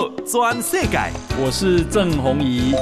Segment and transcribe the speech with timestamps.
[0.00, 0.98] 道全世界，
[1.38, 2.74] 我是郑弘仪。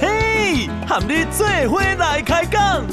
[0.00, 2.84] 嘿，和你做伙来开讲。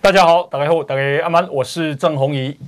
[0.00, 2.58] 大家好，大家好，大家阿曼，我是郑弘仪，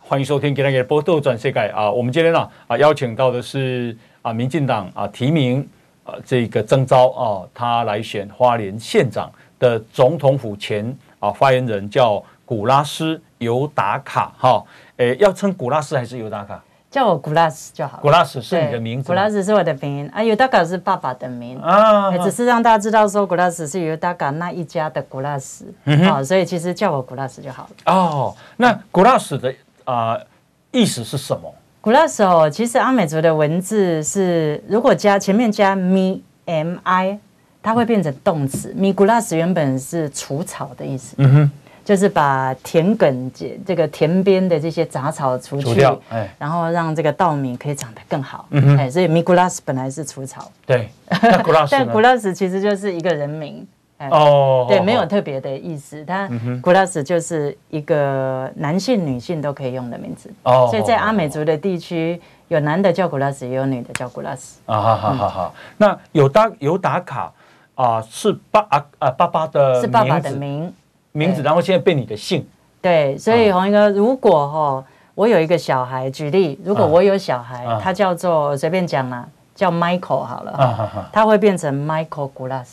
[0.00, 1.90] 欢迎收听今天的报道全世界啊。
[1.90, 5.66] 我们今天呢啊邀请到的是啊民进党啊提名
[6.10, 14.64] 啊这个征召啊他来选花莲县长的总统府前啊发言人叫古拉斯尤达卡哈，
[14.96, 16.60] 诶要称古拉斯还是尤达卡？
[16.90, 18.00] 叫我古拉斯就好。
[18.02, 19.06] 古拉斯是你的名字？
[19.06, 22.18] 古拉斯是我的名啊，尤达卡是爸爸的名啊。
[22.18, 27.92] 只是让大家知道说，古拉斯是尤达卡那一家的古拉斯啊，所以其实叫我古拉斯就好了。
[27.94, 29.54] 哦，那古拉斯的
[29.84, 30.26] 啊、呃、
[30.72, 31.54] 意思是什么？
[31.80, 37.18] 古拉斯哦，其实阿美族的文字是，如果加前面加 mi m i，
[37.62, 38.74] 它会变成动词。
[38.78, 41.14] mi 古拉斯原本是除草的意思。
[41.18, 41.50] 嗯哼。
[41.82, 43.30] 就是把田埂
[43.66, 48.46] 这个田边的这些杂草除去，哎，然后让这个稻米可以长得更好。
[48.50, 50.52] 嗯哎，所以米古拉斯本来是除草。
[50.66, 51.42] 对， 但
[51.88, 53.66] 古拉斯其实就是一个人名。
[54.08, 54.66] 哦。
[54.68, 56.04] 对，没有特别的意思。
[56.04, 56.28] 它
[56.62, 60.30] 古拉斯就是一个男性、女性都可以用的名字。
[60.44, 60.68] 哦。
[60.70, 64.60] 所以在阿美族的地区，有男的叫古拉斯，也有女的叫古拉斯。
[64.66, 65.54] 啊，好好好好。
[65.76, 67.32] 那有打有打卡
[67.74, 70.72] 啊，是爸啊啊爸爸的，是爸爸的名。
[71.12, 72.46] 名字，然后现在变你的姓。
[72.80, 74.84] 对，所以红一哥，如果哈，
[75.16, 82.68] 我有一个小孩，举例，如果我有小孩，他叫做随便讲啦，叫 Michael 好了，他会变成 Michael Gulas。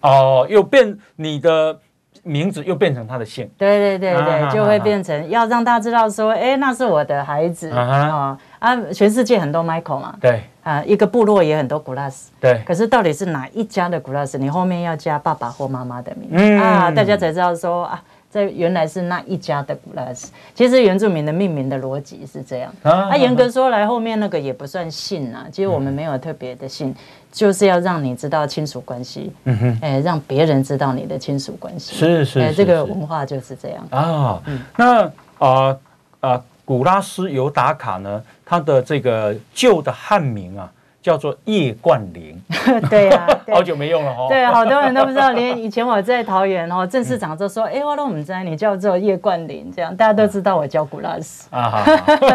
[0.00, 1.78] 哦，又变你的
[2.22, 3.48] 名字，又变成他的姓。
[3.56, 8.76] 对对对对，就会变成要让大家知道说，哎，那是我的孩子啊啊！
[8.92, 12.62] 全世界很多 Michael 嘛，对啊，一个部落也很多 Gulas，对。
[12.66, 14.36] 可是到底是哪一家的 Gulas？
[14.38, 20.26] 你后面要加爸爸或妈妈的名字啊，大家才知道说啊，这原来是那一家的 Gulas。
[20.54, 26.94] 其实原住民的命名的逻辑是这样啊，严格说来，后面那个也不算姓啊，其实我们没有特别的姓，
[27.32, 34.42] 就是要让你知道亲属关系，嗯哼，哎，让别人知道你的亲属关系，是是，哎，这个文化就是这样啊。
[34.46, 35.76] 嗯那啊
[36.20, 36.44] 啊。
[36.66, 38.20] 古拉斯尤达卡呢？
[38.44, 40.68] 他的这个旧的汉名啊，
[41.06, 42.36] 叫做叶冠霖。
[42.90, 44.26] 对呀，好久没用了哦。
[44.28, 51.84] 对， 好多人都不知道，连以前我在桃园哦，郑市长就说：“哎，我都不知道你叫做叶冠霖。”这样大家都知道我叫古拉斯啊。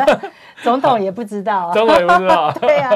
[0.64, 2.50] 总统也不知道，总统也不知道。
[2.62, 2.92] 对呀。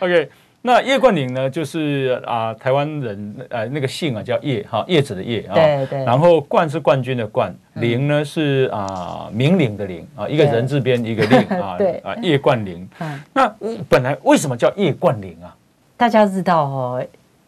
[0.00, 0.30] OK。
[0.64, 6.04] 那叶冠霖呢，就是啊、呃，台湾人呃那个姓啊叫叶哈叶子的叶啊，对对。
[6.04, 12.88] 然后冠是冠军的冠，霖呢是啊明伶的伶啊，一个人字边一个令啊， 对啊叶冠霖。
[13.32, 13.52] 那
[13.88, 15.52] 本来为什么叫叶冠霖啊？
[15.96, 17.04] 大家知道哦，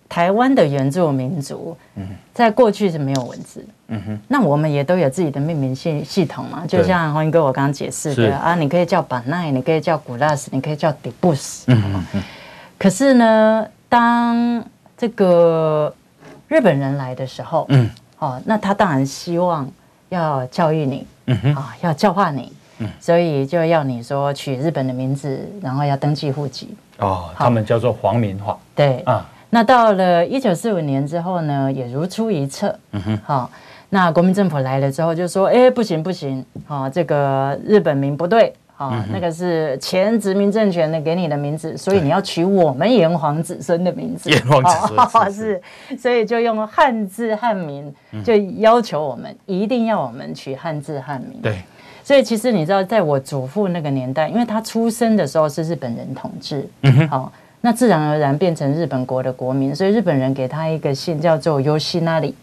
[0.09, 1.77] 台湾的原住民族，
[2.33, 4.21] 在过去是没有文字，嗯哼。
[4.27, 12.23] 那我们也都有自己的命名系系统嘛，就像弘仪哥我刚刚解释的啊，你可以叫板奈，你可以叫古拉斯，你可以叫迪布斯，嗯嗯。
[12.79, 14.65] 可是呢，当
[14.97, 15.95] 这个
[16.49, 19.69] 日本人来的时候，嗯，哦，那他当然希望
[20.09, 26.77] 要教育你，嗯哼，啊，要教化你，嗯，所以就要你说取日本的名字，然后要登记户籍。
[26.99, 28.59] 哦，他们叫做皇民化。
[28.75, 29.01] 对。
[29.01, 33.51] 啊，那到了一九四五年之后呢，也如出一辙，嗯哼，好，
[33.89, 38.53] 那国民政府来了之后就说，哎，不行不行，啊，这个日本名不对。
[38.89, 44.31] 啊，那个是前殖民政权的给你的名字，所以你要取我们炎黄子孙的名字。
[44.31, 45.63] 炎黄子孙、 哦、是，
[45.99, 47.93] 所以就用汉字汉名，
[48.25, 51.41] 就要求我们、嗯、一定要我们取汉字汉名。
[51.43, 51.63] 对，
[52.03, 62.35] 所以其实你知道，在我祖父那个年代，因为他出生的时候是日本人统治，嗯哼，好、哦，那自然而然变成日本国的国民，所以日本人给他一个姓叫做尤西那里。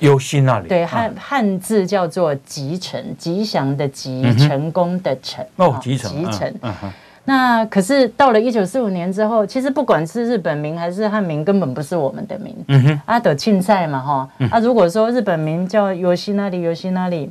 [0.00, 5.44] 优心那里，对汉汉字叫做吉成，吉祥的吉，成功的成。
[5.56, 6.52] 哦，吉成，吉成。
[7.24, 12.54] 那可是到了一九四五年之后，其实不管是日本名还是汉名，根本不是我们的名。
[12.68, 14.30] 嗯哼，阿德庆赛嘛，哈。
[14.50, 17.30] 啊，如果说日本名叫优心那里，优心那里，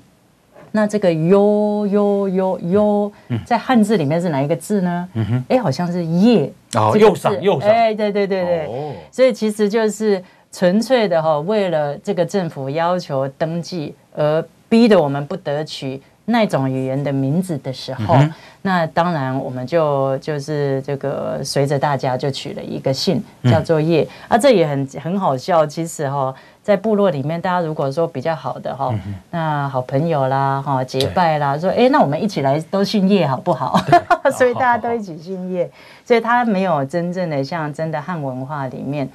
[0.71, 3.11] 那这个优优优优，
[3.45, 5.07] 在汉字里面是哪一个字呢？
[5.13, 6.51] 嗯哼，哎，好像是叶。
[6.73, 7.69] 哦，右上右上。
[7.69, 8.65] 哎，对对对对。
[8.65, 8.91] 哦。
[9.11, 10.21] 所以其实就是。
[10.56, 25.66] 纯粹的哈，为了这个政府要求登记而逼得我们不得取那种语言的名字的时候，嗯、那当然我们就就是这个随着大家就取了一个姓，叫做叶、嗯、啊，这也很很好笑。
[25.66, 33.78] 其实哈，在部落里面，大家如果说比较好的哈，嗯、那好朋友啦哈结拜啦，说哎，那我们一起来都姓叶好不好？
[34.31, 35.69] 所以大家都一起姓叶，
[36.06, 39.07] 所以他没有真正的像真的汉文化里面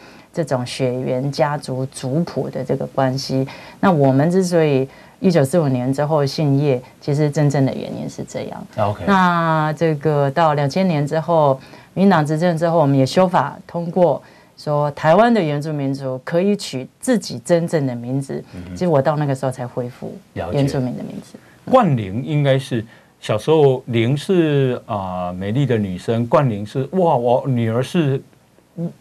[0.43, 3.47] 这种血缘家族族谱的这个关系。
[3.79, 4.89] 那我们之所以
[5.19, 8.67] 一九四五年之后姓叶，其实真正的原因是这样。
[8.79, 11.61] OK，那这个到两千年之后，
[11.93, 14.23] 民进党执政之后，我们也修法通过，
[14.57, 18.43] 说台湾的原住民族可以取自己真正的名字。
[18.71, 21.39] 其实我到那个时候才恢复原住民的名字。
[21.67, 22.83] 冠玲应该是
[23.21, 28.23] 小时候，玲是啊、呃、美丽的女生，冠玲是哇，我女儿是。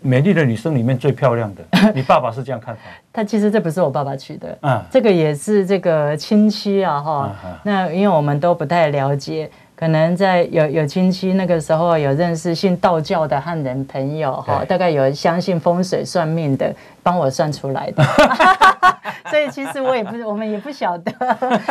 [0.01, 2.81] 美丽的女生里面最漂亮的， 你爸爸是这样看法？
[3.11, 9.49] 他其实这不是我爸爸取的，嗯，这个也是这个亲戚啊，哈，那因为我们都不太了解。
[9.79, 18.03] 可能在有有亲戚那个时候有认识信道教的汉人朋友哈，对大概有相信风水算命的，帮我算出来的。
[19.31, 21.13] 所以其实我也不，我们也不晓得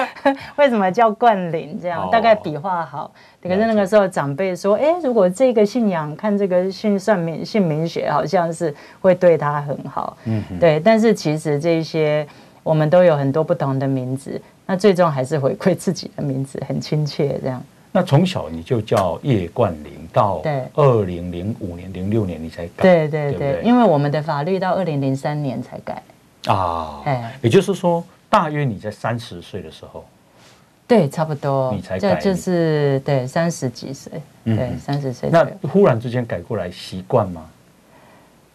[0.57, 3.11] 为什么叫冠霖这样，哦、大概笔画好。
[3.43, 10.17] 可是那个时候长辈说，哎，如果这个信仰看这个信算命姓名学，好像是会对他很好。
[10.25, 10.81] 嗯，对。
[10.81, 12.27] 但是其实这些
[12.63, 17.63] 我们都有很多不同的名字，那最终还是回馈自己的名字，很亲切这样。
[17.91, 20.43] 那从小你就叫叶冠霖，到
[20.75, 26.03] 二零零五年、零六年你才改，对对对，对对，因为我们的法律到二零零三年才改。
[26.47, 30.05] 啊，哎，也就是说，大约你在三十岁的时候，
[30.87, 34.13] 对，差不多，你才改，就是对三十几岁，
[34.45, 37.45] 对三十岁，那忽然之间改过来习惯吗？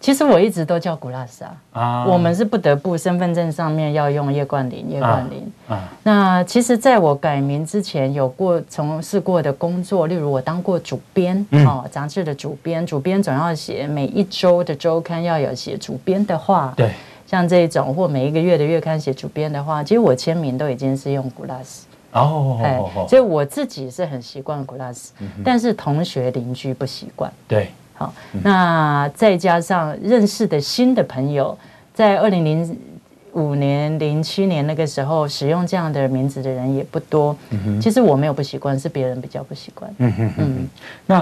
[0.03, 2.05] 其实我一直都叫古拉斯啊，啊。
[2.05, 5.49] 我们是不得不身份证上面要用叶冠霖，叶冠霖。
[5.69, 16.91] 啊啊、那其实在我改名之前，有过从事过的工作，例如我当过主编，嗯、哦，杂志的主编，主编总要写每一周的周刊要有写主编的话，对，
[17.25, 21.87] 像这种或每一个月的月刊写主编的话，其实我签名都已经是用古拉斯。
[22.11, 22.77] 哦，哎，
[23.07, 25.41] 所以我自己是很习惯古拉斯，嗯、哼。
[25.45, 27.69] 但是同学邻居不习惯，对。
[27.95, 28.13] 好，
[28.43, 31.57] 那再加上认识的新的朋友，
[31.93, 32.77] 在二零零
[33.33, 37.35] 五年、零七年那个时候，使用这样的名字的人也不多。
[37.51, 39.93] 嗯哼，其实我没有不习惯，是别人比较不习惯。
[39.99, 40.67] 嗯哼，嗯，
[41.05, 41.15] 那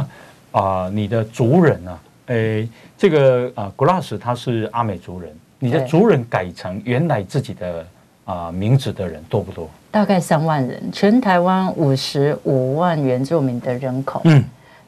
[0.51, 1.99] 啊、呃，你的族人呢、啊？
[2.27, 5.29] 诶，这个啊，古拉斯他是阿美族人，
[5.59, 7.79] 你的族人改成原来自己的
[8.23, 9.69] 啊、呃、名字的人多不多？
[9.89, 14.21] 大概三万人，全台湾五十五万原住民的人口。
[14.23, 14.41] 嗯。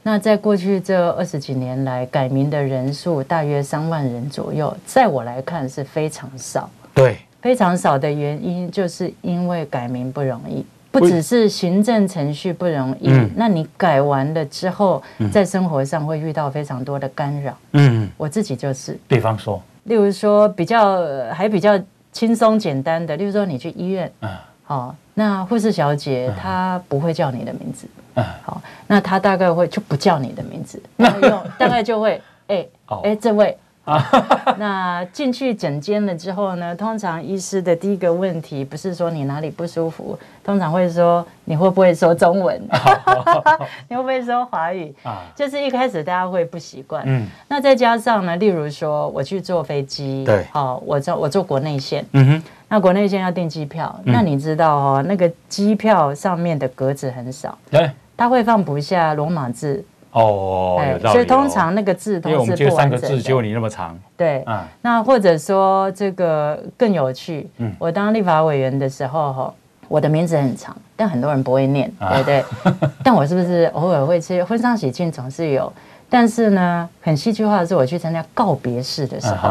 [0.06, 6.70] 那在过去这二十几年来，改名的人数大约三万人左右，在我来看是非常少。
[6.94, 15.02] 对，非常少的原因就是因为改名不容易，不只是行政程序不容易，嗯、那你改完了之后，
[15.32, 17.58] 在生活上会遇到非常多的干扰。
[17.72, 19.00] 嗯，我自己就是。
[19.08, 21.02] 比方说，例如说比较
[21.32, 21.80] 还比较
[22.12, 24.30] 轻松简单的，例如说你去医院，嗯，
[24.64, 27.88] 好，那护士小姐她不会叫你的名字。
[28.16, 33.58] 嗯，好，那她大概会就不叫你的名字， 那用大概就会，哎、欸，哎、欸，这位，
[34.58, 42.62] 那进去诊间了之后呢，通常医师的第一个问题不是说你哪里不舒服，通常会说你会不会说中文，
[43.90, 44.94] 你会不会说华语，
[45.36, 52.44] 就是一开始大家会不习惯，嗯，那再加上呢，例如说我去坐飞机，对，好，我坐我坐国内线，嗯哼，
[52.74, 57.88] 那国内线要订机票，嗯、那你知道哦，那个机票上面的格子很少，对。
[58.18, 62.64] 他会放不下罗马字哦，所以通常那个字都是不完整的。
[62.64, 63.96] 因为我们三个字只有你那么长。
[64.18, 64.44] 对，
[64.82, 69.54] 那或者说这个更有趣，嗯我当立法委员的时候哈，
[69.88, 72.46] 我的名字很长，但很多人不会念，对不对？
[73.04, 75.72] 但我是不是偶尔会去婚丧喜庆总是有？
[76.14, 79.50] 但是呢，很戏剧化的是，我去参加告别式的时候，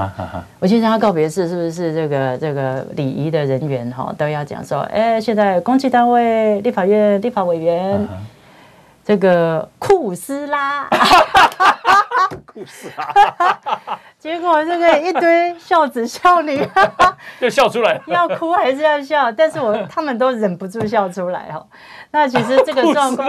[0.61, 8.07] 我去参加告别式，是不是这个这个礼仪的人员哈都要讲说，哎，现在公职单位立法院立法委员。
[9.05, 10.85] 这个库斯拉，
[12.47, 13.59] 库斯拉，
[14.17, 16.65] 结果这个一堆孝子孝女
[17.41, 19.33] 就笑出来， 要哭还是要笑？
[19.33, 21.67] 但是我他们都忍不住笑出来哈。
[22.13, 23.29] 那其实这个状况。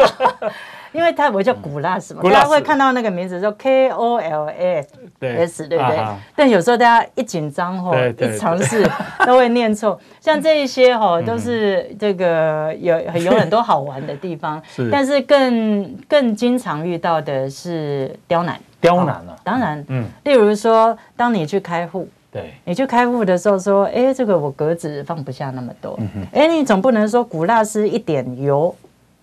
[0.93, 4.85] 因为他我叫古拉斯嘛，大家会看到那个名字说 K O L A
[5.19, 6.05] S，对不对？
[6.35, 8.87] 但有时候大家一紧张吼，一尝试
[9.25, 9.99] 都会念错。
[10.21, 14.61] 像这一些吼，都是这个有有很多好玩的地方。
[14.91, 18.59] 但是更更经常遇到的是刁难。
[18.79, 25.97] 刁难了，当然，嗯，例如说，当你去开户，对，你去开户的时候说，哎，这个我格子放不下那么多，
[26.33, 28.75] 哎，你总不能说古拉斯一点油。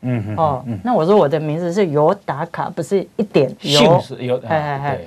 [0.03, 4.99] 嗯嗯哦，那我说我的名字是尤达卡，不是一点姓氏尤，哎哎哎。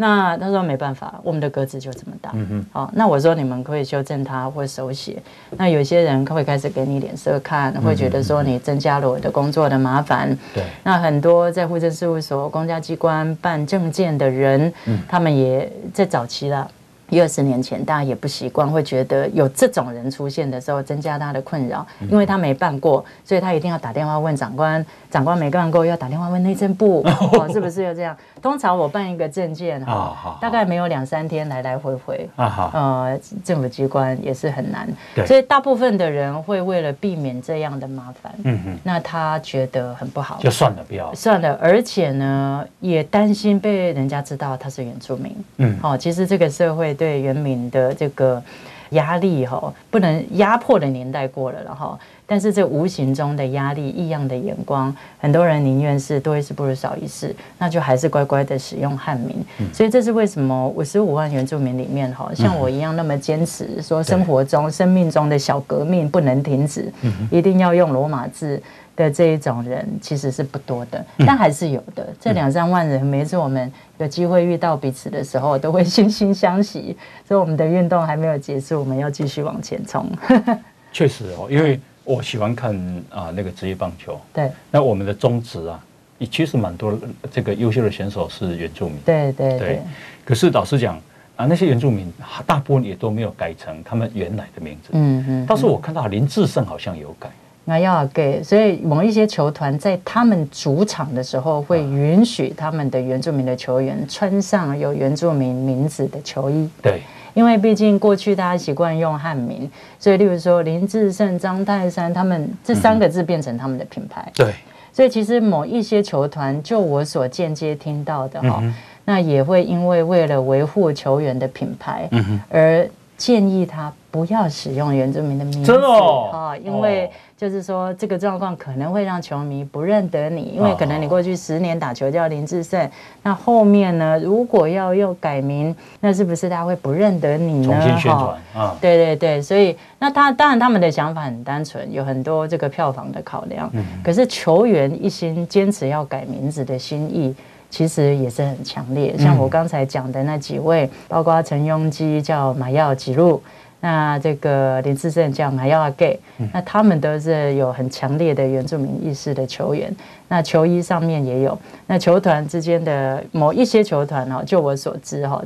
[0.00, 2.30] 那他说没办法，我们的格子就这么大。
[2.34, 2.66] 嗯哼。
[2.72, 5.20] 好，那我说你们可以修正它或手写。
[5.56, 10.38] 那有些人会开始给你脸色看，会觉得说你增加了我的工作的麻烦。
[10.54, 10.62] 对。
[10.84, 14.72] 那很多在户政事务所、公家机关办证件的人，
[15.08, 16.70] 他们也在早期了。
[17.10, 28.14] 一二十年前，大家也不习惯，会觉得有这种人出现的时候，增加他的困扰，因为他没办过，所以他一定要打电话问长官，长官没办过，要打电话问内政部， 哦，是不是要这样？
[28.42, 34.86] 通常我办一个证件哈，大概没有两三天，来来回回，呃，政府机关也是很难，
[35.26, 41.12] 所以大部分的人会为了避免这样的麻烦，嗯嗯，那他觉得很不好，就算了，不要。
[41.14, 46.97] 算了，而且呢，也担心被人家知道他是原住民，嗯，好，其实这个社会。
[46.98, 48.42] 对原民的这个
[48.90, 59.36] 压力哈，不能压迫的年代过了了哈，但是这无形中的压力、异样的眼光，很多人宁愿是多一事不如少一事，那就还是乖乖的使用汉民。
[59.72, 66.92] 所以这是为什么五十五万原住民里面哈，像我一样那么坚持说，生活中、生命中的小革命不能停止，
[67.30, 68.60] 一定要用罗马字。
[69.04, 72.04] 的这一种人其实是不多的，但还是有的。
[72.20, 76.96] 这两三万人，每次我们有机会遇到彼此的时候，都会惺惺相惜。
[77.24, 80.10] 所以我们的运动还没有结束，我们要继续往前冲。
[80.92, 82.74] 确实哦，因为我喜欢看
[83.08, 84.20] 啊那个职业棒球。
[84.32, 84.50] 对。
[84.70, 85.80] 那我们的宗旨啊，
[86.18, 86.98] 也其实蛮多
[87.30, 88.98] 这个优秀的选手是原住民。
[89.04, 89.82] 对对对，对。
[90.24, 90.96] 可是老实讲
[91.36, 92.12] 啊，那些原住民
[92.44, 94.88] 大部分也都没有改成他们原来的名字。
[94.90, 95.46] 嗯嗯。
[95.48, 97.30] 但是我看到林志胜好像有改。
[97.68, 106.66] 那要给，所以某一些球团在他们主场的时候，会允许他们的原住民的球员穿上有原住民名字的球衣。
[106.80, 107.02] 对，
[107.34, 114.26] 因为毕竟过去大家习惯用汉名，所以例如说林志胜、张泰山，他们这三个字变成他们的品牌。
[114.34, 114.54] 对，
[114.90, 118.62] 所以其实某一些球团，就我所间接听到的哈，
[119.04, 122.08] 那也会因为为了维护球员的品牌，
[122.48, 125.70] 而建议他不要使用原住民的名字。
[125.70, 127.10] 真的哦，因为。
[127.38, 132.90] 就是说，这个状况可能会让球迷不认得你，因为可能你过去十年打球叫林志胜，
[133.22, 137.72] 那后面呢，如果要又改名，那是不是大家会不认得你呢？
[137.72, 143.70] 重新宣传啊，对对对，所以那他当然他们的想法很单纯，有很多这个票房的考量。
[143.72, 147.32] 嗯，可是球员一心坚持要改名字的心意，
[147.70, 149.16] 其实也是很强烈。
[149.18, 153.42] 像我刚才讲的那几位，包括陈庸基叫马耀吉路。
[153.80, 156.18] 那这个林志胜叫马耀阿给，
[156.52, 159.94] 那他们都是有很强烈的原住民意识的球员。
[160.26, 161.56] 那球衣上面也有，
[161.86, 165.40] 那球团之间的某一些球团哦，就我所知哈，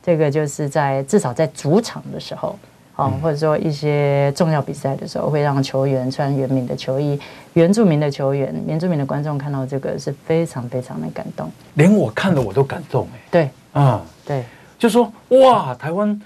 [0.00, 2.56] 这个就是在至少在主场的时候，
[2.96, 7.18] 哦，或者说一些重要比赛的时候，会让球员穿原民的球衣。
[7.54, 13.20] 原住民的球员、原住民的观众看到这个是非常非常的感动，连我看了我都感动哎。
[13.30, 14.44] 对，啊，对，
[14.78, 16.20] 就说哇，台湾。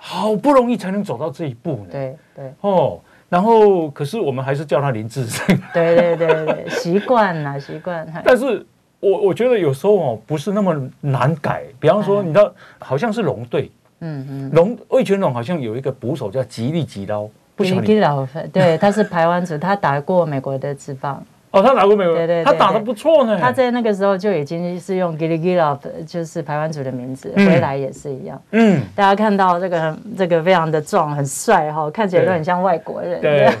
[0.00, 1.86] 好不容易才能走到这一步呢。
[1.90, 5.44] 对对哦，然后可是我们还是叫他林志胜。
[5.74, 8.06] 对对对对，习惯了习惯。
[8.24, 8.64] 但是
[9.00, 11.64] 我我觉得有时候哦，不是那么难改。
[11.80, 12.48] 比方说，你知道，
[12.78, 13.68] 好像是龙队，
[14.00, 21.22] 嗯嗯，龙魏全龙好像有一个捕手叫吉利吉捞，吉利吉捞，对， 他是台湾族，他打过美国的职棒。
[21.50, 22.14] 哦，他打过美国？
[22.14, 23.38] 对对，他打的不错呢。
[23.40, 28.40] 他在那个时候就已经是用 Giligilov，就是台湾族的名字，回来也是一样。
[28.50, 33.20] 嗯，大家看到这个这个非常的壮，很帅哈，看起来都很像外国人。
[33.22, 33.50] 对。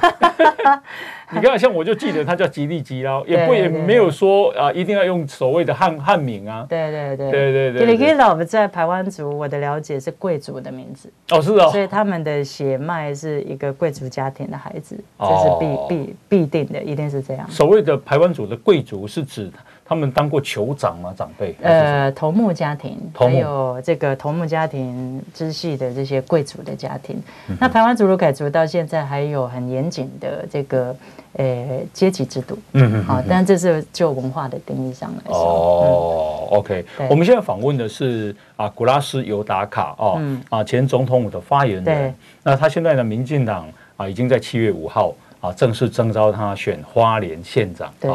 [1.34, 6.64] 你看，像我就记得他叫吉利吉捞，也不也没有说啊，一定要用所谓的汉汉名啊。
[6.68, 7.80] 对对对对对对。
[7.80, 11.12] 吉利吉捞在台湾族，我的了解是贵族的名字。
[11.30, 11.68] 哦，是哦。
[11.70, 17.46] 所以他们的血脉是一个贵族家庭的孩子，这是必必必定的，一定是这样。
[17.50, 19.50] 所谓的台湾族的贵族是指
[19.88, 21.14] 他们当过酋长吗？
[21.16, 21.56] 长辈？
[21.62, 27.20] 呃，头目家庭，还有这个头目家庭支系的这些贵族的家庭。
[27.58, 30.94] 那台湾族鲁凯族到现在还有很严谨的这个。
[31.34, 35.36] 呃，阶级制度，嗯嗯，好，但这是就文化的定义上来说。
[35.36, 42.14] 哦，OK，我们现在访问的是啊，古拉斯尤达卡哦，啊，前总统府的发言人。
[42.42, 47.92] 那他现在呢民进党啊，已经在七月五号啊，正式征召他选花莲县长。
[48.00, 48.10] 对，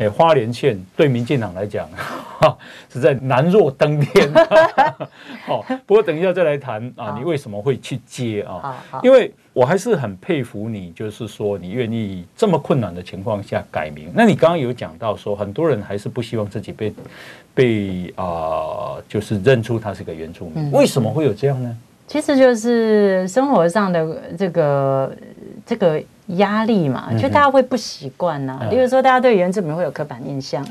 [0.00, 1.88] 哎，花莲县对民进党来讲，
[2.40, 2.58] 哈，
[2.92, 4.28] 实在难若登天。
[5.46, 8.82] 好，不过等一下再来谈啊，你为什么会去接啊？
[9.02, 9.32] 因为。
[9.52, 14.08] 我还是很佩服你，就是说你愿意这么困难的情况下改名。
[14.14, 16.94] 那你刚刚有讲到说，很多人还是不希望自己被
[17.52, 20.70] 被啊、呃，就是认出他是个原住民。
[20.70, 21.76] 为什么会有这样呢？
[22.06, 25.16] 其实就是生活上的这个
[25.66, 26.00] 这个
[26.36, 28.60] 压力嘛，就大家会不习惯呐。
[28.70, 30.64] 比如说，大家对原住民会有刻板印象。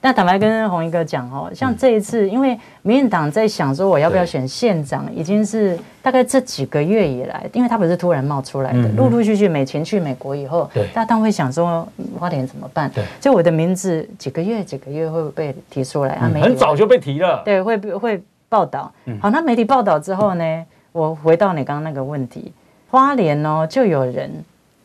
[0.00, 11.84] 那坦白跟红一哥讲哦，像这一次，因为民进党在想说我要不要选县长，已经是大概这几个月以来，因为他不是突然冒出来的，陆陆续续美琴去美国以后，大家当然会想说
[12.16, 12.88] 花莲怎么办？
[13.20, 16.14] 就我的名字几个月几个月会被提出来？
[16.14, 18.92] 啊，很早就被提了，对，会会报道。
[19.20, 22.52] 好，那媒体报道之后呢，我回到你刚刚那个问题，
[22.88, 24.30] 花莲哦，就有人。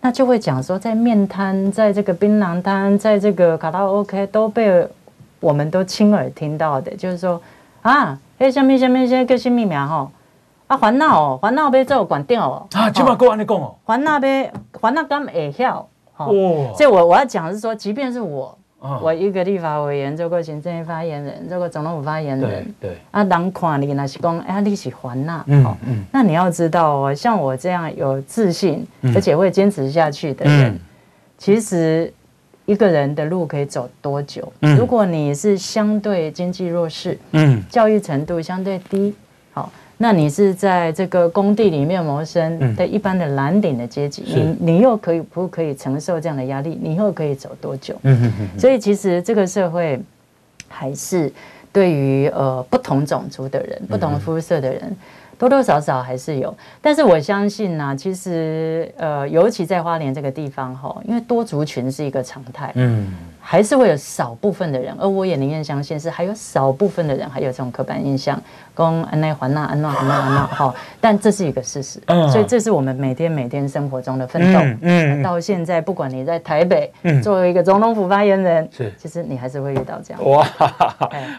[0.05, 4.85] 那就会讲说，在面摊，在这个槟榔摊，在这个卡拉 OK 都被
[5.39, 7.41] 我们都亲耳听到的，就是说
[7.81, 10.11] 啊，哎，下面下面现在个新密码哈，
[10.67, 16.27] 啊，烦恼哦，环闹被做管掉哦，啊，起码够安尼讲哦，环闹被环闹刚会晓，哦，
[16.75, 18.57] 所以我我要讲是说，即便是我。
[19.01, 28.85] 我一个立法委员，做过行政院发言人，做过总统府发言人，对，啊，人看你那是讲，哎，你是还呐，嗯嗯，那你要知道哦，像我这样有自信，
[29.15, 30.77] 而且会坚持下去的人，
[31.37, 32.11] 其实
[32.65, 34.51] 一个人的路可以走多久？
[34.77, 39.15] 如果你是相对经济弱势，嗯，教育程度相对低，
[39.53, 39.71] 好。
[40.03, 46.77] 那你是在这个工地里面谋生的一般的蓝领的阶级，你你又可以不可以承受这样的压力？
[46.81, 47.95] 你又可以走多久？
[48.59, 49.97] 所以其实这个社会
[50.67, 51.31] 还是
[51.71, 54.93] 对于呃不同种族的人、不同肤色的人，
[55.39, 56.53] 多多少少还是有。
[56.81, 62.73] 但是我相信呢，其实呃，尤其在花莲这个地方哈，因为多族群是一个常态。
[62.75, 63.07] 嗯。
[63.45, 68.41] 还是会有少部分的人，而我也宁愿相信是还有少部分的人还有这种刻板印象，
[68.73, 71.99] 讲安内环纳安娜安娜安娜哈，但这是一个事实，
[72.31, 74.59] 所以这是我们每天每天生活中的奋斗。
[74.81, 76.89] 嗯，到现在不管你在台北，
[77.21, 80.25] 作为一个总统府发言人，是，其实你还是会遇到这样。
[80.25, 80.47] 哇，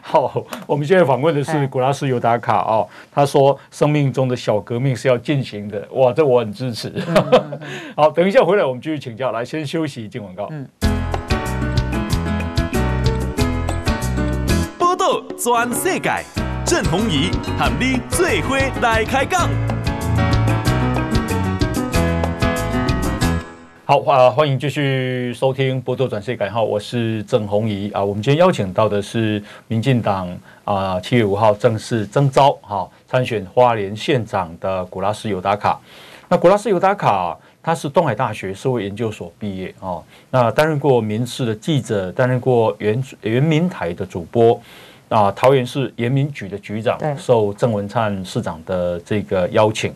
[0.02, 6.92] 好，我们现在访问的是古拉斯尤达卡哦，他说生命中的小革命是要进行的，哇，这我很支持。
[7.96, 10.48] 好，等一下回来我们继续请教，来先休息进广告。
[10.50, 10.68] 嗯。
[15.36, 16.10] 全世界，
[16.64, 19.50] 郑弘仪和你做伙来开讲。
[23.84, 28.02] 好啊，欢迎继续收听《波多转世界》哈，我是郑弘仪啊。
[28.02, 30.26] 我们今天邀请到的是民进党
[30.64, 35.78] 啊，七月五号正式征召哈参选花莲县长的古拉斯尤达卡。
[36.30, 40.00] 那古拉斯尤达卡，他是东海大学社会研究所毕业啊，
[40.30, 44.58] 那担任过民视的记者，担任过原原民台的主播。
[45.14, 49.94] 啊，桃园市原民局的局长，受郑文灿市长的这个邀请。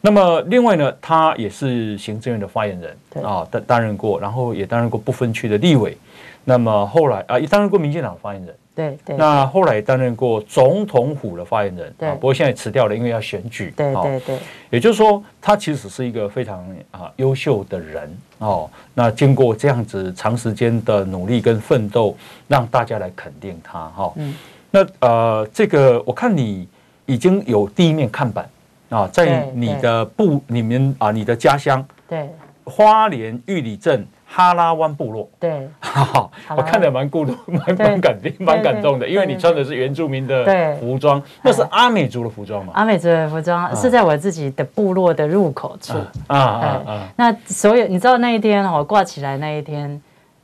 [0.00, 5.98] 那么，另外呢，他也是行政院的发言人啊，担担任过，然后也担任过不分区的立委。
[6.44, 8.54] 那么后来啊，也担任过民进党发言人。
[8.78, 13.74] 对对，那后来担任过总统府的发言人，对，不过现在辞掉了，因为要选举。
[13.76, 14.38] 对对对，
[14.70, 18.70] 也就是说，他其实是一个非常啊优秀的人哦。
[18.94, 24.12] 那经过这样子长时间的努力跟奋斗，让大家来肯定他哈。
[24.14, 24.32] 嗯，
[24.70, 26.68] 那呃，这个我看你
[27.04, 28.48] 已经有第一面看板
[28.90, 32.30] 啊，在你的部里面啊，你的家乡对
[32.62, 34.06] 花莲玉里镇。
[34.30, 40.44] 哈拉湾部落，对， 好，我看着蛮孤独，蛮蛮感动，蛮感动的，因为你穿的是原住民的
[40.78, 42.72] 服装，那是阿美族的服装嘛？
[42.74, 45.94] 阿美族的服装是在我自己的部落的入口处。
[46.26, 46.38] 啊。
[46.38, 47.08] 啊啊！
[47.16, 50.00] 那所有你知道那一天我挂起来那一天，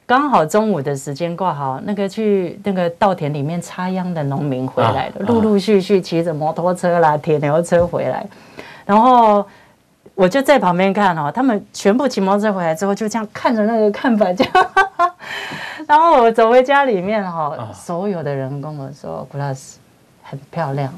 [0.06, 8.26] 刚好中午的时间挂好，那个去那个稻田里面插秧的农民回来了，陆陆续续骑着摩托车啦、铁牛车回来，
[8.86, 9.46] 然后。
[10.14, 14.52] 我就在旁边看哦，他们全部骑摩托车回来之后，就这样看着那个看板，这样。
[15.88, 19.74] 然后我走回家里面哈，所有的人跟我说，Glass
[20.22, 20.92] 很漂亮，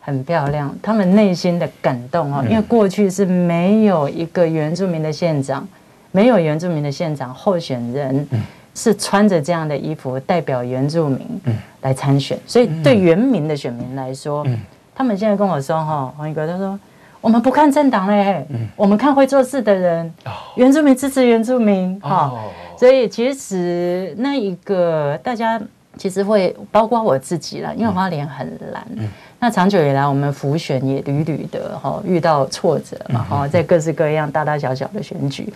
[0.00, 5.66] 很漂亮。”他们内心的感动哦，因为过去是没有一个原住民的县长，
[6.12, 8.26] 没有原住民的县长候选人
[8.74, 11.40] 是穿着这样的衣服代表原住民
[11.80, 14.46] 来参选，所以对原民的选民来说，
[14.94, 16.78] 他们现在跟我说哈，黄一哥他说。
[17.20, 20.06] 我们不看政党嘞，嗯、我们看会做事的人。
[20.24, 25.60] 哦、原住民支持原住民，哈、哦，所以其实那一个大家
[25.96, 35.52] 其实会包括我自己了，因为花莲很蓝，嗯、那长久以来我们浮选也屡屡的哈遇到挫折嘛，哈，在各式各样大大小小的选举。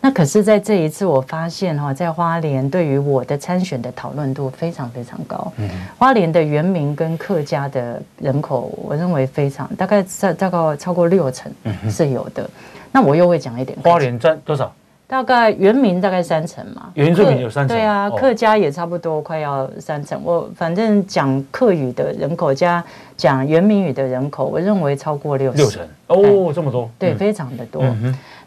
[0.00, 5.52] 那可是，在这一次，我发现哈，在花莲对于我的参选的讨论度非常非常高。
[5.56, 11.50] 嗯，花莲的原民跟客家的人口，我认为非常大概在大概超过六成
[11.90, 12.48] 是有的。
[12.92, 14.72] 那我又会讲一点，花莲占多少？
[15.08, 20.20] 大概原民大概三成嘛，原住民有三成，对啊，客家也差不多快要三成。
[20.24, 22.82] 我反正讲客语的人口加
[23.16, 25.86] 讲原民语的人口，我认为超过六六成。
[26.08, 27.84] 哦，这么多，对，非常的多。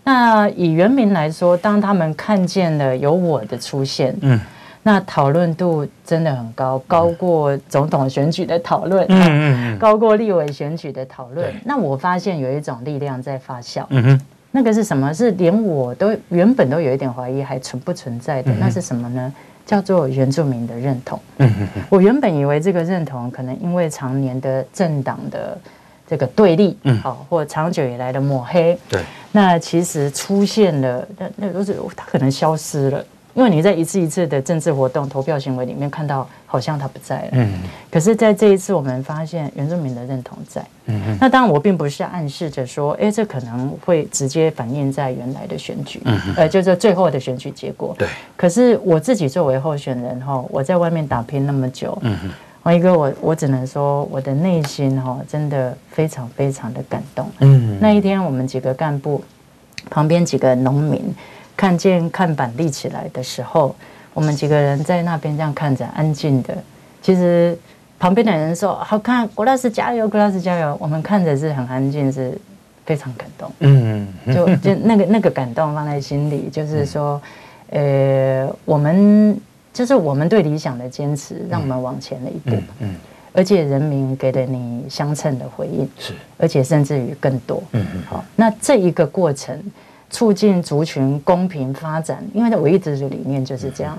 [0.10, 4.40] 那以原民来说，当他们看见了有我的出现，嗯，
[4.82, 11.54] 那讨论度真的很高，高过总统选举的讨论，嗯嗯，高过立委选举的讨论。
[11.64, 14.22] 那我发现有一种力量在发酵，嗯哼。
[14.50, 15.14] 那个是什么？
[15.14, 18.52] 是连我都原本都有一点怀疑，还存不存在的？
[18.60, 19.32] 那是什么呢？
[19.64, 21.20] 叫做原住民的认同。
[21.88, 25.56] 我原本以为这个认同可能因为常年的政党的
[26.08, 33.04] 这个对立，好，或长久以来的抹黑，对，那其实出现了，那那都是他可能消失了。
[33.36, 37.30] 因为你在一次一次的政治活动、投票行为里面看到，好像他不在了。
[37.34, 37.48] 嗯。
[37.90, 40.66] 可是，在这一次，我们发现原住民的认同在。
[40.88, 41.18] 嗯哼。
[41.22, 46.02] 那当然，我并不是暗示着说，哎，这可能会直接反映在原来的选举。
[46.36, 47.96] 呃，就是最后的选举结果。
[47.98, 48.08] 对。
[48.36, 51.98] 可是我自己作为候选人哈，我在外面打拼那么久。
[52.02, 52.18] 嗯
[52.64, 52.72] 哼。
[52.72, 57.30] 紘一哥，我我只能说，我的内心哈，真的非常非常的感动。
[57.40, 57.78] 嗯。
[57.80, 59.24] 那一天，我们几个干部
[59.90, 61.14] 旁边几个农民。
[61.56, 63.76] 看见看板立起来的时候，
[64.14, 66.58] 我们几个人在那边这样看着，安静的。
[67.02, 67.54] 其实
[68.00, 72.32] 旁边的人说：“好看，郭老师加油，郭老师加油。”我们看着是很安静，是
[72.86, 73.52] 非常感动。
[73.60, 77.22] 嗯，就就那个那个感动放在心里，就是说，
[77.72, 79.38] 呃，我们
[79.74, 82.56] 就是我们对理想的坚持，让我们往前了一步。
[82.80, 82.96] 嗯，
[83.34, 87.64] 而且人民给了你相称的回应，是，而且甚至于更多。
[87.72, 89.60] 嗯嗯，好，那这一个过程。
[90.12, 93.96] 促进族群公平发展，因为我一直的理念就是这样，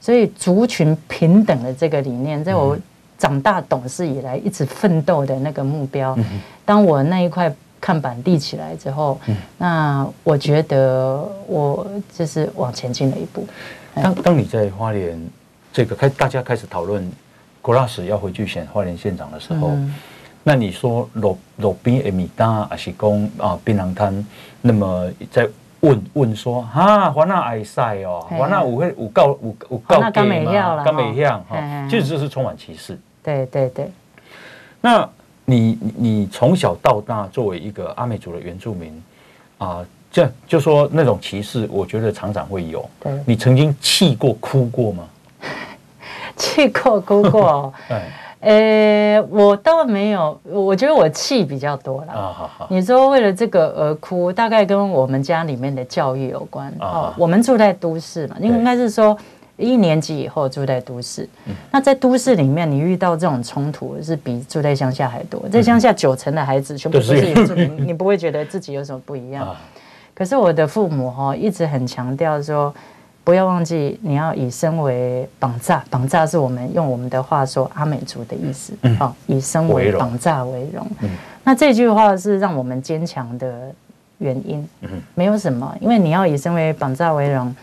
[0.00, 2.74] 所以族群平等的这个理念，在我
[3.18, 6.18] 长大懂事以来一直奋斗的那个目标，
[6.64, 9.20] 当我那一块看板立起来之后，
[9.58, 13.46] 那我觉得我就是往前进了一步。
[13.94, 15.20] 当当你在花莲
[15.72, 17.10] 这个开大家开始讨论
[17.62, 19.72] 郭老师要回去选花莲县长的时候。
[20.42, 24.26] 那你说路路边的米达还是讲啊槟榔摊，
[24.62, 25.46] 那么在
[25.80, 30.82] 问问说哈，华纳爱赛哦，华纳有会有告有有告给吗？
[30.82, 32.98] 刚美香哈，其实这是充满歧视。
[33.22, 33.90] 对对对。
[34.80, 35.06] 那
[35.44, 39.02] 你你从小到大作为一个阿美族的原住民
[39.58, 42.88] 啊，这就说那种歧视，我觉得常常会有。
[43.00, 43.12] 对。
[43.24, 45.04] 你曾经气过哭过吗？
[46.36, 47.72] 气过哭过。
[47.88, 47.98] 对。
[48.40, 52.12] 呃、欸，我倒没有，我觉得我气比较多了。
[52.14, 52.66] 啊，好好。
[52.70, 56.72] 你说为了这个而哭，大概跟我们家里面的教育有关。
[56.80, 59.14] 哦，我们住在都市嘛，应该是说
[59.58, 61.28] 一年级以后住在都市。
[61.70, 65.46] 那在都市里面，你遇到这种冲突是比住在乡下还多。
[65.50, 69.54] 在乡下，九成的孩子全部都是原住民，你不会觉得自己有什么不一样。
[70.20, 72.74] 可是我的父母哈，一直很强调说。
[73.22, 78.72] 不要忘记，你要以身为绑架，绑架是我们用我们的话说阿美族的意思。
[78.82, 80.84] 嗯，哦，以身为绑架为荣。
[81.00, 81.10] 嗯，
[81.44, 83.70] 那这句话是让我们坚强的
[84.18, 84.66] 原因。
[84.80, 87.54] 嗯，没有什么，因为你要以身为绑架为荣，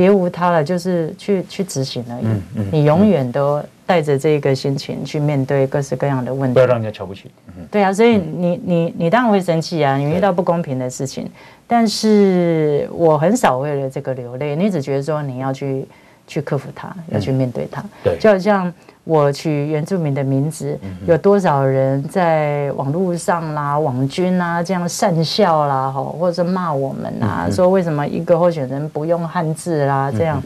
[0.00, 2.24] 别无他了，就是去去执行而已。
[2.24, 7.30] 嗯嗯，你永远都带着这个心情去面对各式各样的问题，不要让人家瞧不起。
[7.48, 11.30] 嗯，对啊，所以你你你当然会生气啊，你遇到不公平的事情。
[11.66, 15.84] 但是我很少为了这个流泪，你只觉得说你要去
[16.26, 17.84] 去克服它，要去面对它。
[18.02, 18.72] 对，就好像
[19.10, 30.40] 我取原住民的名字，有多少人在网络上啦、网军啊这样讪笑啦，哈，或者是骂我们啊，说为什么一个候选人不用汉字啦，这样。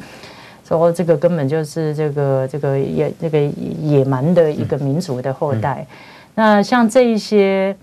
[0.66, 3.38] 说这个根本就是这个这个野这个
[3.82, 5.86] 野蛮的一个民族的后代。
[6.34, 7.76] 那像这一些。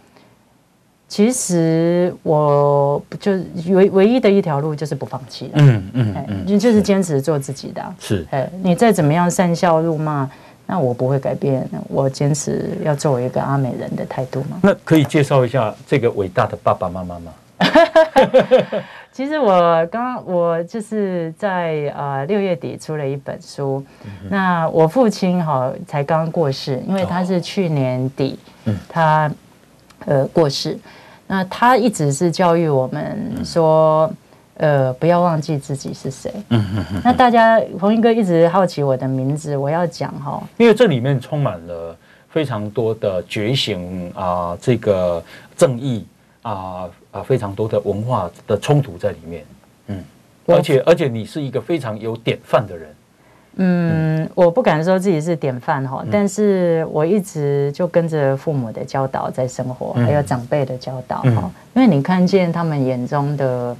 [1.11, 3.33] 其实我就
[3.67, 10.31] 唯唯一的一条路就是不放弃了，嗯嗯嗯，就就是坚持做自己的，是，哎，你再怎么样善笑怒骂，
[10.71, 14.57] 那我不会改变，我坚持要作为一个阿美人的态度吗。
[14.63, 17.33] 那可以介绍一下这个伟大的爸爸妈妈吗？
[19.11, 23.83] 其实我刚我就是在啊六月底出了一本书，
[24.29, 28.39] 那我父亲哈才刚过世，因为他是去年底，
[28.87, 29.29] 他
[30.05, 30.79] 呃过世。
[31.27, 34.09] 那他一直是教育我们说，
[34.55, 36.31] 呃，不要忘记自己是谁。
[36.49, 37.01] 嗯嗯嗯。
[37.03, 41.95] 那大家紘一哥一直好奇我的名字，我要讲哈，因为这里面充满了
[42.29, 45.23] 非常多的觉醒啊，这个
[45.57, 46.05] 正义
[46.41, 49.45] 啊啊，非常多的文化的冲突在里面。
[49.87, 50.03] 嗯，
[50.47, 52.89] 而且而且你是一个非常有典范的人。
[53.55, 61.51] 嗯，我不敢说自己是典范哈，但是我一直就跟着父母的教导在生活，还有长辈的教导哈。
[61.73, 63.75] 因为你看见他们眼中的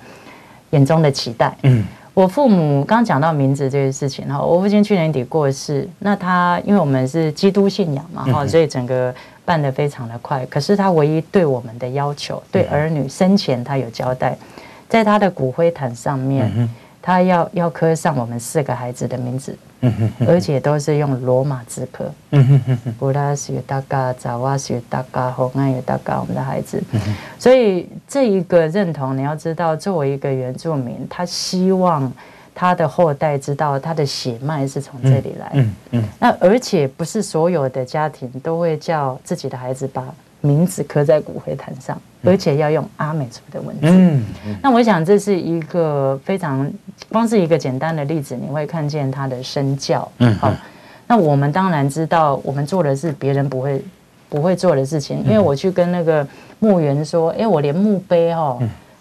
[0.72, 1.56] 眼中的期待。
[1.64, 9.14] 嗯，我父母刚讲到名字这件事情哈，我父亲去年底过世，那他因为我们是基督信仰嘛哈，所以整个
[9.46, 10.46] 办得非常的快。
[10.48, 14.38] 可是他唯一对我们的要求，对儿女生前他有交代，
[14.90, 16.70] 在他的骨灰坛上面。
[17.04, 19.58] 他要要刻上我们四个孩子的名字，
[20.28, 22.12] 而且都是用罗马字刻。
[23.00, 24.38] 布拉斯与大嘎，扎
[25.12, 26.82] 嘎，红安嘎，我们的孩子。
[27.40, 32.12] 所以这一个认同，你要知道，作为一个原住民，他希望
[32.54, 35.66] 他的后代知道他的血脉是从这里来。
[36.20, 40.04] 那而且不是所有的家庭都会叫自己的孩子把
[40.42, 43.82] 名字刻在骨灰坛上，而且要用阿美族的文字。
[43.84, 46.70] 嗯嗯、那我想这是一个非常，
[47.10, 50.12] 光是一个简单的例子，你会看见他的身教。
[50.18, 50.52] 嗯，好。
[51.08, 53.84] 那我们当然知道，我们做的是别人不会
[54.30, 55.24] 不会做的事情。
[55.26, 56.26] 因为我去跟那个
[56.60, 58.58] 墓园说，哎，我连墓碑哈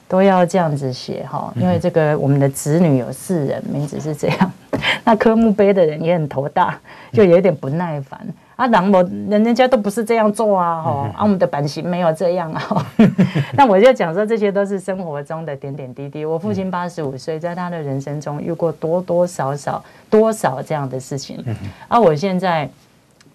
[0.09, 4.53] 都要这样子写哈，因为这个我们的子女有四人，名字是这样。
[5.05, 6.77] 那刻墓碑的人也很头大，
[7.13, 8.21] 就有点不耐烦。
[8.61, 12.87] 啊，人我人人家都不是这样做啊，哈，啊，我们的版型没有这样啊。
[13.57, 16.27] 那我就讲说，这些都是生活中的点点滴滴。
[16.27, 21.43] 我父亲八十五岁，在他的人生中遇过多多少少多少这样的事情，
[21.89, 22.69] 啊，我现在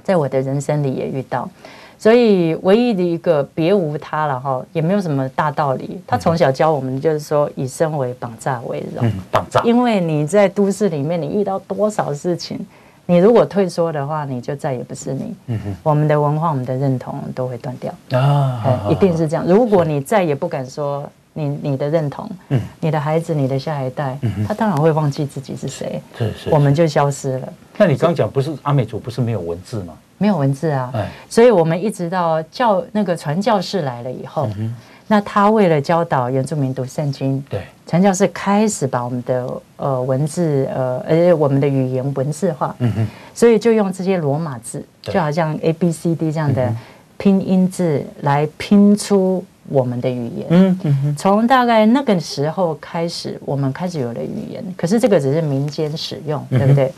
[0.04, 1.50] 在我的人生里也遇到，
[1.98, 6.00] 所以唯一的一个别无他了哈，也没有什么大道理。
[6.06, 9.60] 他从小教我们就是说，以身为绑架为荣，绑架。
[9.64, 12.64] 因为你在都市里面，你遇到多少事情。
[13.06, 15.36] 你如果退缩的话，你就再也不是你。
[15.48, 19.46] 嗯、哼我们的文化、我们的认同都会断掉啊、嗯，一定是这样。
[19.46, 27.54] 如果你再也不敢说你你的认同，嗯、你的孩子、你的下一代，嗯、他当然会忘记自己是谁，是是是我们就消失了。
[27.78, 29.94] 那你刚刚讲不是阿美族不是没有文字吗？
[30.18, 34.50] 没有文字啊，哎、所以我们一直到教那个传教士来了以后。
[34.58, 34.76] 嗯
[35.08, 46.76] 那他为了教导原住民读圣经，对，传教士开始把我们的呃文字呃，而且我们的语言文字化，嗯哼，所以就用这些罗马字，就好像 A B C D 这样的
[47.18, 56.92] 拼音字来拼出我们的语言，嗯嗯，从大概那个时候开始，我们开始有了语言，可是这个只是民间使用，对不对？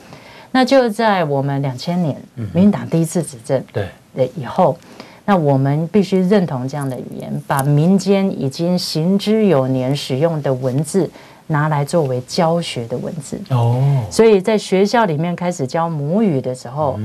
[0.51, 2.15] 那就在我们两千年，
[2.53, 3.85] 民进党第一次执政，对。
[4.15, 4.77] 的以后。
[5.27, 11.07] 那我们必须认同这样的语言，把民间已经行之有年使用的文字
[11.47, 13.37] 拿来作为教学的文字。
[13.49, 16.97] 哦，所以在学校里面开始教母语的时候。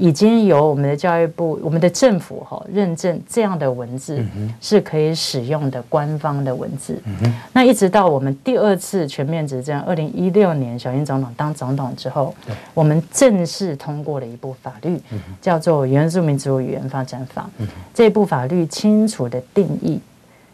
[0.00, 4.18] 嗯已经由我们的教育部、我们的政府哈认证这样的文字
[4.58, 6.98] 是可以使用的官方的文字。
[7.04, 12.34] 嗯、那一直到我们第二次全面执政，二零一六年小英总统当总统之后，
[12.72, 17.42] 我们正式通过了一部法律，嗯、叫做《原住民族语言发展法》。
[17.58, 20.00] 嗯、这部法律清楚地定义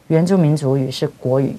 [0.09, 1.55] 原住民族语是国语，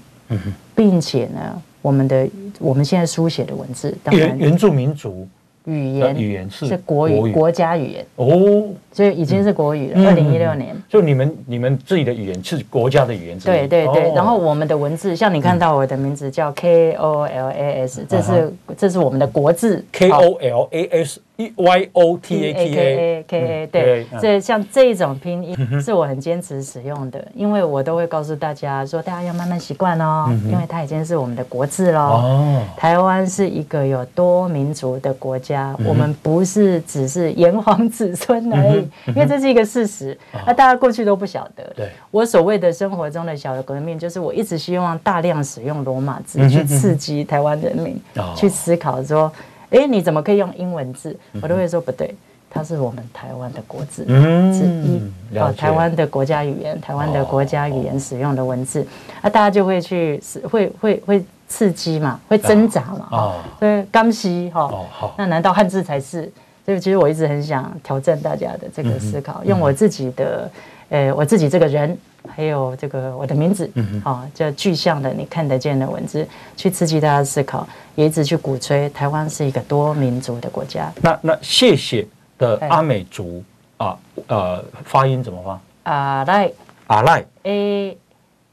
[0.76, 5.26] 并且呢，我们的我们现在书写的文字，当然原原住民族。
[5.67, 7.32] 语言语言是是国语。
[7.32, 8.06] 国家语言。
[8.15, 10.10] 哦，所以已经是国语了。
[10.10, 14.12] 二零一六年，就你们你们自己的语言是国家的语言，对对对。
[14.15, 19.86] 然后我们的文字，像你看到我的名字叫 K O L A S，这是这是我们的国字。
[19.91, 31.99] K O L A S E Y O T A K A K A 对，这像这种拼音是我很坚持使用的，因为我都会告诉大家说，大家要慢慢习惯哦，因为它已经是我们的国字喽。
[31.99, 40.17] 哦，台湾是一个有多民族的国家，我们不是只是炎黄子孙而已，因为这是一个事实。
[40.45, 41.63] 那大家过去都不晓得。
[41.76, 48.00] 对，我所谓的生活中的小的革命，就是我一直希望大量使用罗马字去刺激台湾人民
[48.36, 49.32] 去思考说。
[49.69, 51.13] 哎，你怎么可以用英文字？
[51.41, 52.15] 我都会说不对，
[52.50, 58.88] 它是我们台湾的国字之一，哦，台湾的国家语言，台湾的国家语言使用的文字，
[59.21, 64.71] 啊，大家就会去，会会会刺激嘛，会挣扎嘛，哦，所以刚西哈，
[65.17, 66.32] 那难道汉字才是？
[66.67, 70.51] 所以其实我一直很想挑战大家的这个思考，用我自己的，
[70.89, 71.97] 呃，我自己这个人。
[72.30, 76.27] 还有这个我的名字，嗯哼，啊，叫具象的你看得见的文字，
[76.58, 80.91] 去刺激大家思考，也一直去鼓吹台湾是一个多民族的国家。
[81.01, 82.06] 那那谢谢
[82.38, 83.41] 的阿美族
[83.77, 85.58] 啊，呃，发音怎么发？
[85.89, 86.51] 阿赖，
[86.88, 87.97] 阿赖，A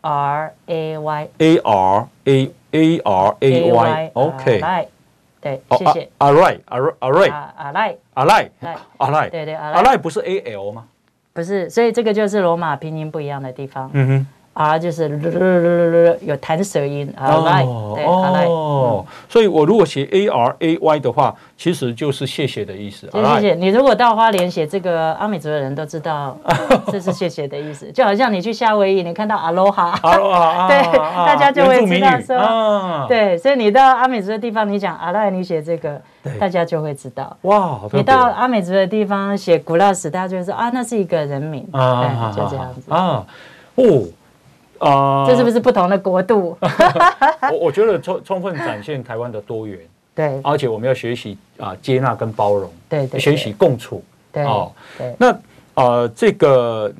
[0.02, 4.86] R A Y，A R A A R A Y，OK，
[5.44, 6.08] 对，谢谢。
[6.16, 7.28] 阿赖，阿阿赖，
[7.58, 8.50] 阿赖，阿赖，
[8.96, 10.86] 阿赖，对对，阿赖不是 A L 吗？
[11.34, 13.90] 不是，所以这个就是罗马拼音不一样的地方。
[13.92, 17.66] 嗯哼 R 就是有弹舌音，Alright。
[17.66, 23.08] 哦，所以我如果写 A R A Y 的话，其实就是谢谢的意思。
[23.12, 23.54] 谢谢。
[23.54, 26.36] 你如果到花莲写这个阿美族的人都知道
[26.90, 29.92] 这是谢谢的意思，就好像你去夏威夷，你看到 Aloha，
[30.68, 36.00] 对，大家就会知道说，对，所以你到阿美族的地方，你讲 Alright，你写这个，
[36.38, 37.36] 大家就会知道。
[37.42, 43.26] 哇，你到阿美族的地方写古拉斯，大家就会说啊，那是一个人名，对，就这样子啊，
[43.74, 44.04] 哦。
[44.84, 46.56] 啊，这是不是不同的国度？
[47.50, 49.78] 我我觉得充充分展现台湾的多元，
[50.14, 55.14] 对，而且我们要学习啊接纳跟包容，对对，学习共处，对哦，对。
[55.18, 55.32] 那
[55.74, 56.92] 啊，这个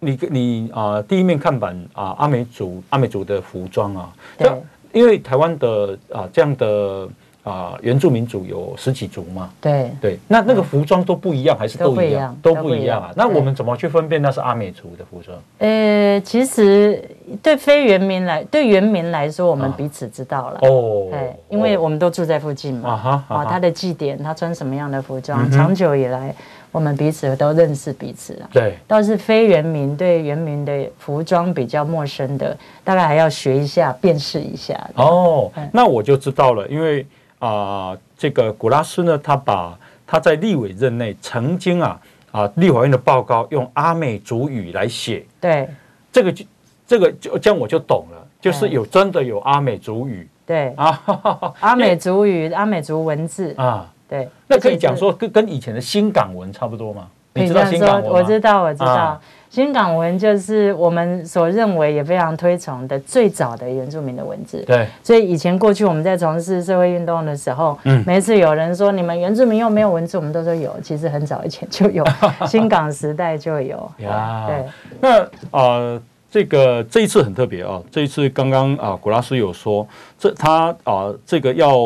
[0.00, 4.50] 你你啊，第一面看板啊，阿美族阿美族的服装啊，对，
[4.92, 7.08] 因为台湾的啊这样的。
[7.42, 9.50] 啊，原住民族有十几族嘛？
[9.60, 12.36] 对对，那那个服装都不一样，还是都一样？
[12.40, 13.10] 都不一样啊。
[13.16, 15.36] 那我们怎么去分辨那是阿美族的服装？
[15.58, 17.02] 呃，其实
[17.42, 21.08] 对非原民来，对原民来说，我们彼此知道了哦。
[21.12, 22.90] 哎，因为我们都住在附近嘛。
[22.90, 26.32] 啊哈啊，他的祭典，他穿什么样的服装，长久以来，
[26.70, 28.48] 我们彼此都认识彼此啊。
[28.52, 34.78] 对，倒是非原民对原民的服装比较陌生的，大概还要学一下，辨识一下。
[34.94, 37.04] 哦，那我就知道了，因为。
[37.42, 39.76] 啊、呃，这个古拉斯呢，他把
[40.06, 42.00] 他在立委任内曾经啊
[42.30, 45.68] 啊立法院的报告用阿美族语来写，对，
[46.12, 46.44] 这个就
[46.86, 50.68] 这个就这样我就懂了，就是有真的有阿美族语，对。
[50.76, 51.02] 啊，
[51.58, 53.52] 阿美族语、阿美族文字。
[53.56, 57.08] 啊，对，那可以讲说跟跟以前的新港文差不多吗？
[57.34, 58.10] 你知道新港文吗？
[58.12, 58.86] 我知道，我知道。
[58.86, 59.20] 啊
[59.52, 64.64] 新港文就是我们所认为也非常推崇的最早的原住民的文字。
[64.66, 72.02] 对，所以以前过去我们在从事社会运动的时候，嗯，每次有人说你们原住民又没有文字，我们都说有，其实很早以前就有，
[72.48, 73.92] 新港时代就有。
[73.98, 74.64] 呀，对。
[75.02, 79.86] 那啊、呃，这个这一次很特别啊，这一次刚刚啊，古拉斯有说，
[80.18, 81.76] 这他啊、呃，这个要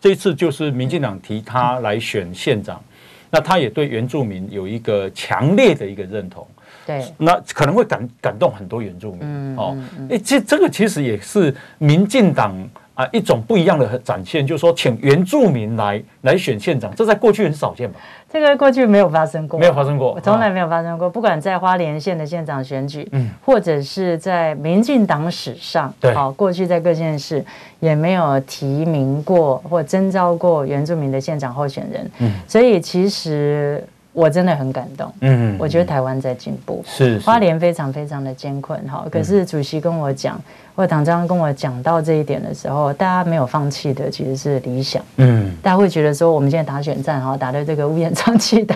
[0.00, 2.96] 这一次就是民进党提他来选县长，嗯、
[3.28, 6.46] 那他也对原住民有一个强烈的一个认同。
[6.86, 9.20] 对，那可能会感感动很多原住民。
[9.22, 9.76] 嗯、哦，
[10.10, 12.54] 哎，这这个其实也是民进党
[12.94, 17.98] 啊一种不一样的展现，就是说请原住民来来选县长，这在过去很少见吧？
[18.30, 21.08] 这个过去没有发生过，没有发生过，从来没有发生过。
[21.08, 27.44] 不管在花莲县的县长选举，嗯，或者是在民进党史上，对，好，过去在各县市
[27.80, 32.10] 也没有提名过或征召过原住民的县长候选人。
[32.18, 33.82] 嗯，所以其实。
[34.14, 39.04] 我真的很感动，嗯，我觉得台湾在进步，是花莲非常非常的艰困哈。
[39.10, 40.40] 可是主席跟我讲，
[40.76, 48.74] 或者党章跟我讲到这一点的时候，大家没有放弃的其实是理想，嗯，大家会觉得说我们现在打选战哈， 打的这个乌烟瘴气的，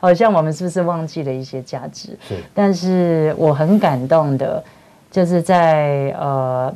[0.00, 2.16] 好像我们是不是忘记了一些价值？
[2.28, 4.62] 是，但是我很感动的，
[5.10, 6.72] 就是在呃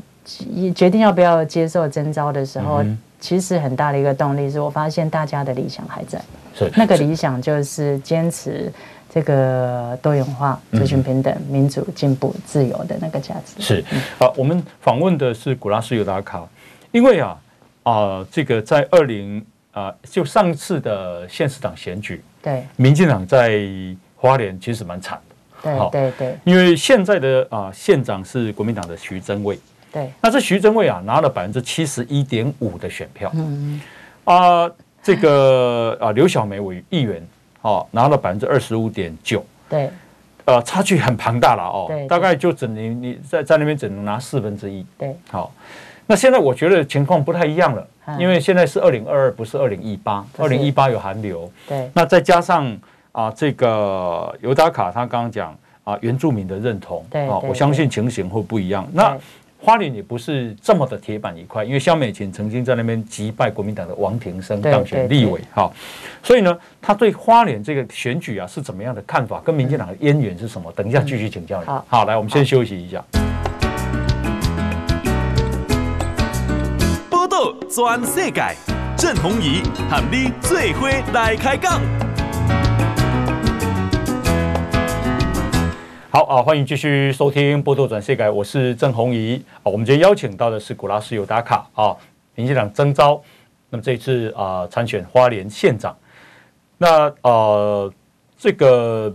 [0.75, 2.83] 决定要不要接受征召的时候，
[3.25, 6.21] 其实很大的一个动力是我发现大家的理想还在。
[6.55, 8.71] 是那个理想就是坚持
[9.09, 13.63] 这个多元化、族群平等、民主、进步、自由的那个价值。
[13.63, 13.83] 是
[14.19, 16.47] 好，我们访问的是古拉斯尤达卡，
[16.93, 17.35] 因为啊
[17.85, 23.59] 啊，这个在二零啊，就上次的县市长选举，对，民进党在
[24.17, 25.35] 花莲其实蛮惨的。
[25.63, 29.59] 对对对，因为现在的啊县长是国民党的徐榛蔚，
[29.95, 33.81] 对，那这徐榛蔚啊拿了百分之七十一点五的选票，嗯。
[34.25, 34.71] 啊。
[35.07, 37.23] 这个啊，刘小梅委议员
[37.61, 39.91] 哦，拿了百分之二十五点九，对，
[40.47, 45.53] 呃，差距很庞大了哦，大概就只能你在在那边只能拿四分之一，对，好，
[46.07, 47.87] 那现在我觉得情况不太一样了，
[48.19, 52.75] 因为现在是二零二二，不是二零一八，二零一八有寒流，对，那再加上
[53.13, 55.55] 啊，这个尤达卡他刚刚讲
[55.85, 59.15] 啊，原住民的认同，对，我相信情形会不一样，那。
[59.65, 65.73] 花莲也不是这么的铁板一块，因为萧美琴曾经在那边击败国民党的王庭生当选立委，哈，
[66.23, 69.41] 所以呢，他对花莲这个选举啊是怎么样的看法？
[69.41, 70.71] 跟民进党的渊源是什么？
[70.73, 71.67] 等一下继续请教你。
[71.67, 73.03] 好，好，来，我们先休息一下。
[77.09, 78.43] 报道全世界，
[78.99, 81.81] 郑弘仪喊你最伙来开讲。
[86.15, 89.65] 好啊，欢迎继续收听《波多转世改》，我是郑弘仪啊。
[89.65, 91.93] 我们今天邀请到的是古拉斯尤达卡啊，
[92.37, 93.21] 民进党征召，
[93.69, 95.93] 那么这一次啊参选花莲县长。
[96.79, 97.93] 那呃，
[98.39, 99.13] 这个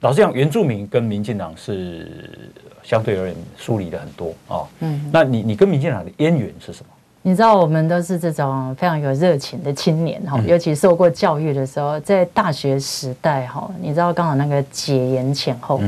[0.00, 2.50] 老实讲，原住民跟民进党是
[2.82, 4.68] 相对而言疏离的很多啊。
[4.80, 6.90] 嗯，那你你跟民进党的渊源是什么？
[7.22, 15.80] 你知道，我们都是这种非常有热情的青年哈，尤其受过教育的时候，在大学时代哈，你知道刚好那个解严前后。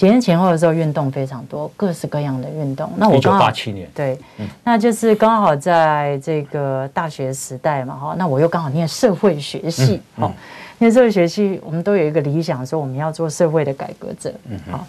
[0.00, 2.90] 解严前后的时候，运动非常多，各式各样的运动。
[2.96, 10.00] 那我一九八七年，对，嗯、那就是刚好在这个大学时代嘛，哈，那我又刚好念社会学系，
[10.78, 14.86] 念、嗯、 社会学系，我们都有一个理想，说我们要做社会的改革者，嗯，好。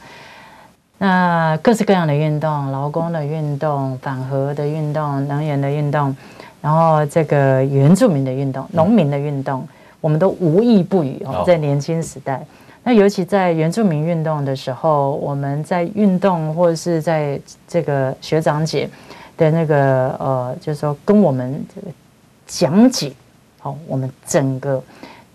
[0.98, 6.16] 那各式各样的运动，劳工的运动、反核的运动、能源的运动，
[6.62, 9.68] 然后这个原住民的运动、农民的运动，
[10.00, 12.46] 我们都无一不语哦，在年轻时代。
[12.84, 18.90] 那尤其在原住民运动的时候，我们在运动或者是在这个学长姐
[19.38, 21.88] 的那个呃，就是说跟我们这个
[22.48, 23.12] 讲解，
[23.60, 24.82] 好，我们整个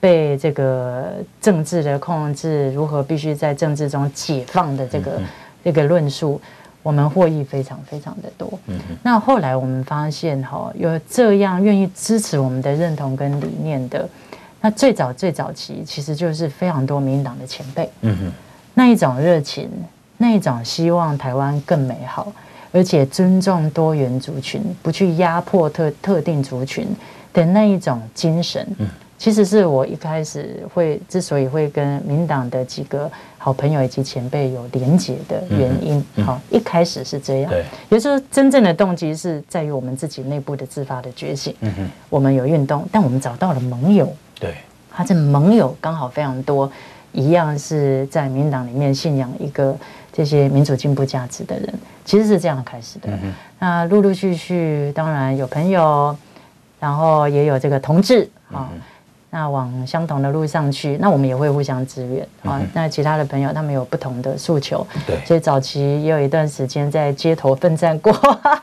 [0.01, 5.21] 被这个政治的控制，如何必须在政治中解放的这个。
[5.67, 6.41] 这个论述，
[6.81, 8.49] 我们获益非常非常的多。
[8.69, 14.09] 嗯哼，那后来我们发现，哈，有这样愿意支持我们的认同跟理念的，
[14.67, 17.89] 那最早最早期其实就是非常多民党的前辈。
[18.01, 18.33] 嗯哼，
[18.75, 19.71] 那一种热情，
[20.17, 22.33] 那一种希望台湾更美好，
[22.73, 26.89] 而且尊重多元族群，不去压迫特特定族群
[27.33, 28.67] 的那一种精神。
[28.79, 28.89] 嗯。
[29.17, 33.09] 其实是我一开始会之所以会跟民党的几个
[33.39, 37.51] 好朋友以及前辈有连结的原因，好，一开始是这样。
[37.53, 41.55] 对，有时候真正的动机是在于我们自己内部的自发的觉醒。
[41.61, 44.13] 嗯哼，我们有运动，但我们找到了盟友。
[44.39, 44.55] 对，
[44.91, 46.71] 他这盟友刚好非常多，
[47.13, 49.77] 一样是在民党里面信仰一个
[50.13, 51.75] 这些民主进步价值的人，
[52.05, 53.09] 其实是这样开始的。
[53.59, 56.17] 那陆陆续续，当然有朋友，
[56.79, 58.69] 然后也有这个同志啊。
[59.29, 62.63] 那往相同的路上去，那我们也会互相支援啊。
[62.73, 68.15] 那其他的朋友他们有不同的诉求，对，所以早期也有一段时间在街头奋战过，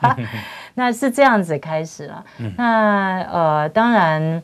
[0.74, 2.26] 那是这样子开始了。
[2.57, 4.41] 那呃，当然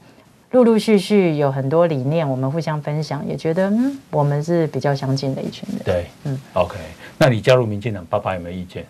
[0.52, 5.80] 陆陆续续有很多理念，我们互相分享，也觉得嗯，我们是比较相近的一群人。
[5.84, 6.78] 对，嗯，OK。
[7.18, 8.86] 那你加入民进党，爸爸有没有意见？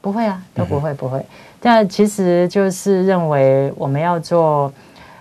[0.00, 1.24] 不会啊，都不会，不会。
[1.60, 4.72] 但其实就是认为我们要做。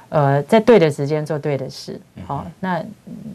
[0.09, 2.47] 呃，在对的时间做对的事，好。
[2.61, 2.82] 那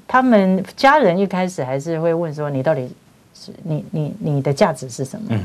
[0.09, 2.91] 他们家人一开始还是会问说：“你到底
[3.35, 5.26] 是你你你的价值是什么？
[5.33, 5.45] 嗯，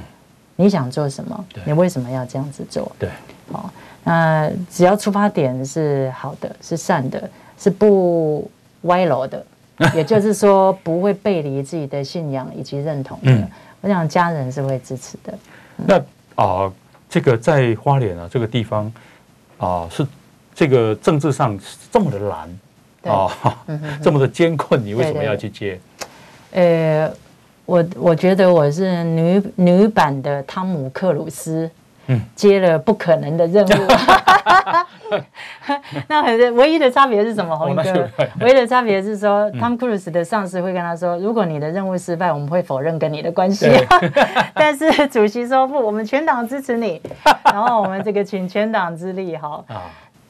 [0.56, 1.46] 你想做什么？
[1.66, 2.90] 你为什么要这样子做？
[2.98, 3.10] 对，
[3.52, 3.70] 好。
[4.04, 8.50] 那只要出发点是好的，是善的，是不
[8.84, 9.46] 歪楼的，
[9.94, 13.48] 也就是说不会背离自己的信仰以及认同的。
[13.82, 15.34] 我想家人是会支持的。
[15.76, 15.98] 那
[16.36, 16.72] 啊，
[17.10, 18.92] 这个在花莲啊这个地方
[19.58, 20.06] 啊是。
[20.60, 21.56] 这个政治上
[21.92, 22.60] 这么的难
[23.04, 23.32] 哦，
[24.02, 25.80] 这么的艰困，你为什么要去接？
[26.50, 27.08] 呃，
[27.64, 31.72] 我我觉得我是女女版的汤姆克鲁斯，嗯，
[32.36, 33.70] 接了不可能的任务。
[36.08, 37.56] 那唯一的差别是什么？
[37.56, 38.10] 洪哥，
[38.42, 43.70] 唯一的差别是说，汤姆克鲁斯的上司会跟他说，如果你的任务失败，我们会否认跟你的关系。
[44.54, 47.02] 但是主席说不，我们全党支持你，
[47.46, 49.64] 然后我们这个请全党之力哈。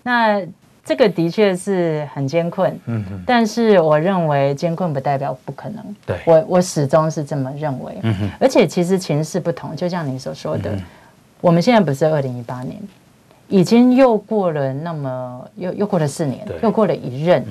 [0.04, 0.42] 那
[0.86, 10.72] 这个的确是很艰困，嗯哼，但是我认为艰困不代表不可能，对，我我始终是这么认为，嗯哼，而且其实情势不同，就像你所说的，
[11.42, 12.78] 我们现在不是二零一八年，
[13.48, 17.44] 已经又过了那么又又过了四年，又过了一任，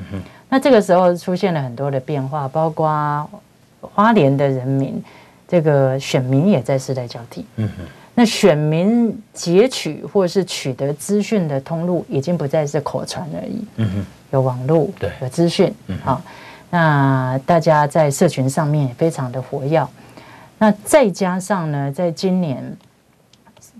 [0.48, 3.28] 那这个时候出现了很多的变化，包括
[3.80, 5.02] 花莲的人民，
[5.46, 7.84] 这个选民也在世代交替，嗯哼。
[8.18, 16.22] 那选民截取或是取得资讯的通路已经不再是口传而已，嗯哼，有网络，对，有资讯，嗯，好，
[16.70, 19.86] 那大家在社群上面也非常的活跃，
[20.56, 22.74] 那再加上呢，在今年，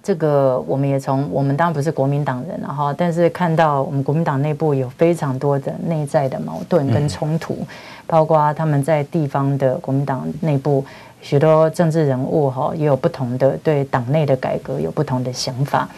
[0.07, 7.59] 这个我们也从我们当然不是国民党人了哈，但是看到我们国民党内部有非常多的内在的矛盾跟冲突，
[8.07, 10.85] 包括他们在地方的国民党内部。
[11.23, 15.89] 许多政治人物哈也有不同的对党内的改革有不同的想法，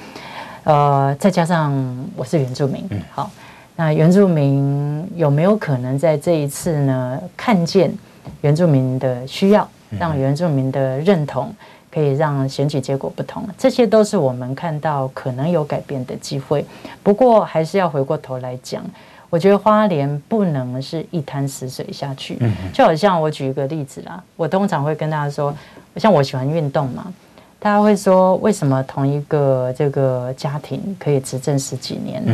[0.64, 1.74] 呃，再加上
[2.16, 3.30] 我是原住民，好，
[3.76, 7.92] 那原住民有没有可能在这一次呢，看见
[8.40, 11.52] 原住民的需要，让原住民的认同
[11.90, 16.64] 可以让选举结果不同，这些都是我们看到可能有改变的机会。
[17.02, 18.84] 不过还是要回过头来讲。
[19.30, 22.38] 我觉得花莲不能是一潭死水下去，
[22.72, 25.54] 就好像我举一个例子啦，我通常会跟大家说，
[25.96, 27.12] 像我喜欢运动嘛，
[27.58, 32.24] 大家会说为什么同一个这个家庭可以执政十几年？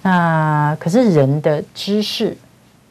[0.00, 2.36] 那可是人的知识、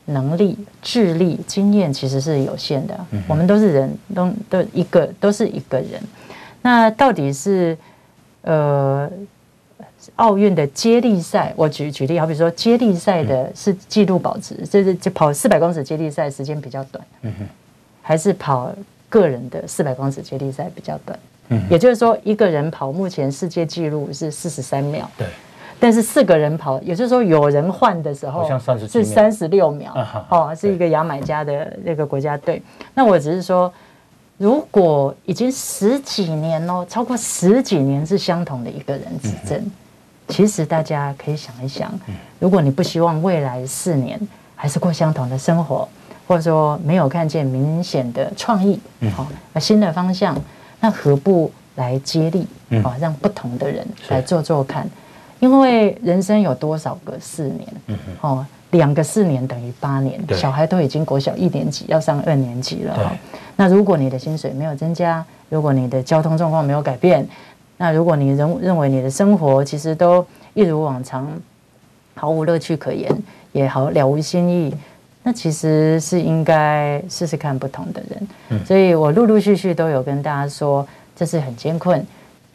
[0.07, 6.01] 能力、智力、经验其实是有限的，我们都是人，都都一个都是一个人，
[6.61, 7.77] 那到底是
[8.41, 9.09] 呃？
[10.15, 17.03] 奥运的接力赛，我举举例，好比说接力赛的是纪录保持，就是就跑四百公尺接力赛时间比较短，
[18.01, 18.73] 还是跑
[19.09, 21.19] 个人的四百公尺接力赛比较短。
[21.49, 25.09] 嗯，也就是说，一个人跑目前世界纪录是四十三秒。
[25.17, 25.27] 对。
[25.79, 29.93] 但是四个人跑，也就是说有人换的时候，好像三十是三十六秒。
[29.93, 32.61] 啊、哦，是一个牙买加的那个国家队。
[32.95, 33.71] 那我只是说，
[34.37, 39.71] 如果已经十几年哦，超过十几年是相同的一个人执政，嗯、
[40.27, 41.91] 其实大家可以想一想，
[42.39, 44.19] 如果你不希望未来四年
[44.55, 45.87] 还是过相同的生活，
[46.27, 48.79] 或者说没有看见明显的创意，
[49.15, 50.35] 好、嗯，新的方向，
[50.79, 52.47] 那何不来接力？
[52.83, 54.89] 啊，让不同的人来做做看。
[55.39, 57.67] 因为人生有多少个四年？
[57.87, 62.93] 嗯、哦，两个四年等于八年，小孩都已经国小一年级，要上二年级了。
[62.95, 63.15] 哈，
[63.55, 67.27] 那如果你的薪水没有增加，如果你的交通状况没有改变，
[67.77, 71.29] 那如果你认认为你的生活其实都一如往常，
[72.15, 73.11] 毫无乐趣可言，
[73.51, 74.75] 也好了无新意，
[75.21, 78.27] 那其实是应该试试看不同的人。
[78.49, 80.85] 嗯、所以我陆陆续续都有跟大家说，
[81.15, 82.03] 这是很艰困。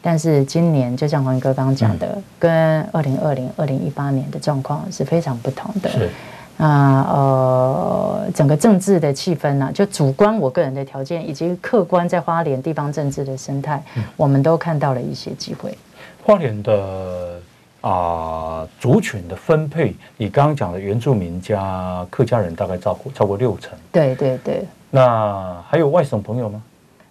[0.05, 5.89] 但是今年就像黄哥刚刚讲的，嗯、跟二零二零、二零一八年的状况是非常不同的。
[5.89, 6.09] 是
[6.57, 15.75] 啊，呃，整个政治的气氛呢、啊，就主观我个人的条件，以及客观在花莲地方政治的生态，嗯、我们都看到了一些机会。
[16.23, 17.39] 花莲的
[17.81, 23.71] 啊、呃、族群的分配，你刚刚讲的原住民加客家人大概超过超过六成。
[23.91, 24.65] 对对对。
[24.91, 26.61] 那还有外省朋友吗？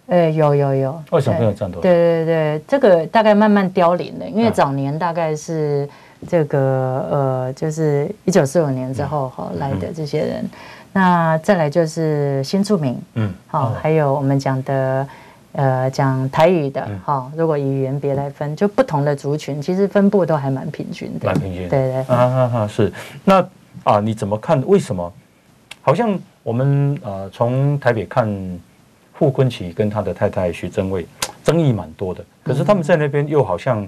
[0.07, 1.81] 呃，有有有，为什么没有占多？
[1.81, 5.87] 对对对，这个大概慢慢凋零了，因为早年大概是
[6.27, 10.49] 这个呃，就是一九四五年之后哈来的这些人，
[10.91, 15.07] 那再来就是新住民，嗯，好，还有我们讲的
[15.53, 22.91] 呃讲台语的，好，如果以语言别来分，就不同的族群，其实分布都还蛮平均的，蛮平均，对对啊啊啊，是。
[23.23, 23.39] 那
[23.85, 24.61] 啊，你怎么看？
[24.67, 25.13] 为什么？
[25.81, 28.27] 好像我们呃从台北看？
[29.23, 31.05] 傅崐萁跟他的太太徐榛蔚
[31.43, 33.87] 争议蛮多的，可是他们在那边又好像，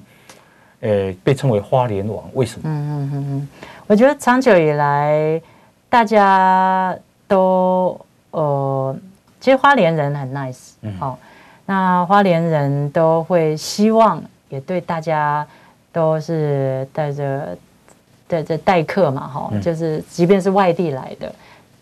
[0.79, 2.63] 呃，被称为花莲王，为什么？
[2.65, 3.49] 嗯嗯嗯嗯，
[3.88, 5.41] 我觉得长久以来
[5.89, 7.99] 大家都
[8.31, 8.95] 呃，
[9.41, 11.19] 其实花莲人很 nice，嗯，好，
[11.65, 15.45] 那花莲人都会希望，也对大家
[15.91, 17.57] 都是带着
[18.27, 21.33] 带着待客嘛，哈，就是即便是外地来的，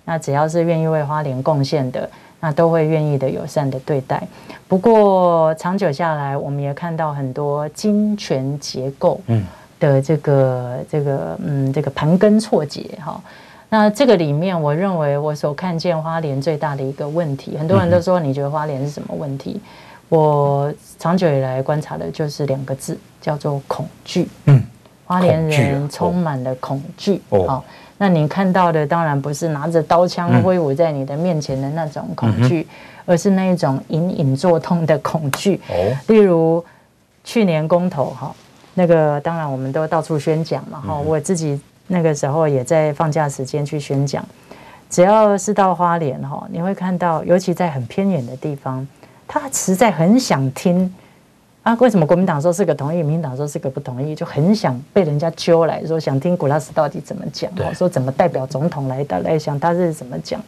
[0.05, 2.09] 那只要是愿意为花莲贡献的。
[2.43, 4.21] 那都会愿意的友善的对待，
[4.67, 9.21] 不过长久下来，我们也看到很多金权结构
[9.79, 13.17] 的这个这个嗯这个盘根错节哈。
[13.69, 19.61] 那这个里面，我认为我所看见花莲最大的一个问题，很多人都说你觉得花莲是什么问题？
[20.09, 24.27] 我长久以来观察的就是两个字，叫做恐惧。
[24.47, 24.61] 嗯，
[25.05, 27.21] 花莲人充满了恐惧。
[27.29, 27.63] 哦。
[28.03, 32.75] 那你看到的当然不是拿着刀枪挥舞在你的面前的那种恐惧，嗯、
[33.05, 35.61] 而是那一种隐隐作痛的恐惧。
[35.69, 36.61] 哦，例如
[37.23, 38.35] 去年公投哈，
[38.73, 44.21] 那个当然我们都到处宣讲嘛哈，嗯、我自己那个时候也在放假时间去宣讲。
[44.89, 48.85] 只要是到花莲哈，你会看到，尤其在很偏远的地方，
[49.25, 50.93] 他实在很想听。
[51.63, 60.41] 啊，为什么国民党说是个同意，民进党说是个不同意，就很想被人家揪来说，想听古拉斯到底怎么讲，对说怎么代表总统来的来想他是怎么讲。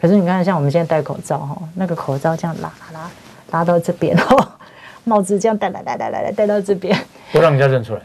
[0.00, 3.10] 可是你看，像我们现在戴口罩哈，那个口罩这样拉拉拉
[3.50, 4.48] 拉到这边哦，
[5.02, 6.96] 帽子这样戴来来来来来戴到这边，
[7.32, 8.00] 不让人家认出来。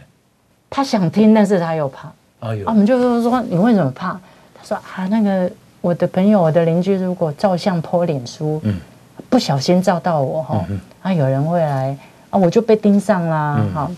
[0.72, 2.12] 他想听，但是他又怕。
[2.40, 4.20] 哎呦，啊，我们就说你为什么怕？
[4.56, 8.76] 他说啊，那个我的朋友、我的邻居如果照相 po 脸书，嗯，
[9.30, 11.96] 不小心照到我哈，嗯、哼啊，有人会来。
[12.30, 13.60] 啊，我就被盯上啦！
[13.74, 13.98] 好、嗯，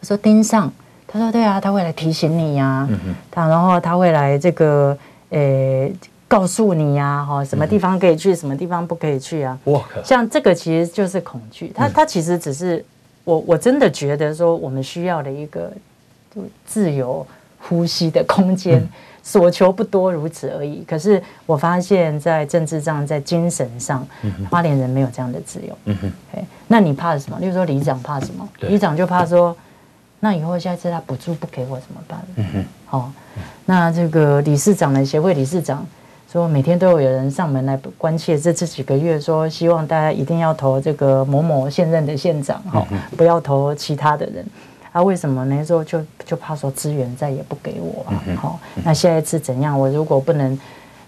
[0.00, 0.72] 我说盯上，
[1.06, 2.88] 他说对啊，他会来提醒你呀、啊，
[3.30, 4.96] 他、然后他会来这个
[5.30, 5.92] 呃、欸、
[6.28, 9.58] 告诉你呀、啊，哈，什么地方可以去，嗯、什么地方不可以去啊？
[10.04, 12.84] 像这个其实就是恐惧，他他其实只是
[13.24, 15.72] 我我真的觉得说我们需要的一个
[16.34, 17.26] 就自由
[17.58, 18.78] 呼吸的空间。
[18.78, 18.88] 嗯
[19.30, 20.82] 所求不多，如此而已。
[20.88, 24.04] 可是我发现，在政治上，在精神上，
[24.50, 25.78] 花莲人没有这样的自由。
[25.84, 27.38] 嗯哼，那你怕什么？
[27.38, 28.48] 例如说，里长怕什么？
[28.62, 29.56] 里长就怕说，
[30.18, 32.20] 那以后下次他补助不给我怎么办？
[32.34, 33.12] 嗯哼，好，
[33.66, 35.86] 那这个理事长的协会理事长
[36.32, 42.84] 说，每天都有人上门来关切，这这几个月说，希望大家一定要投这个某某现任的县长，哈，
[43.16, 44.44] 不要投其他的人。
[44.92, 48.22] 啊，为什么那时候就就怕说资源再也不给我啊？
[48.36, 49.78] 好、那下一次怎样？
[49.78, 50.58] 我如果不能，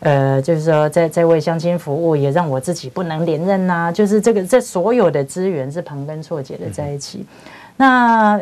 [0.01, 3.93] 呃，就是说在在为乡亲服务，也让我自己不能连任呐、啊。
[3.93, 7.19] 就是这个，这所有的资源是盘根错节的在一起。
[7.19, 7.27] 嗯、
[7.77, 8.41] 那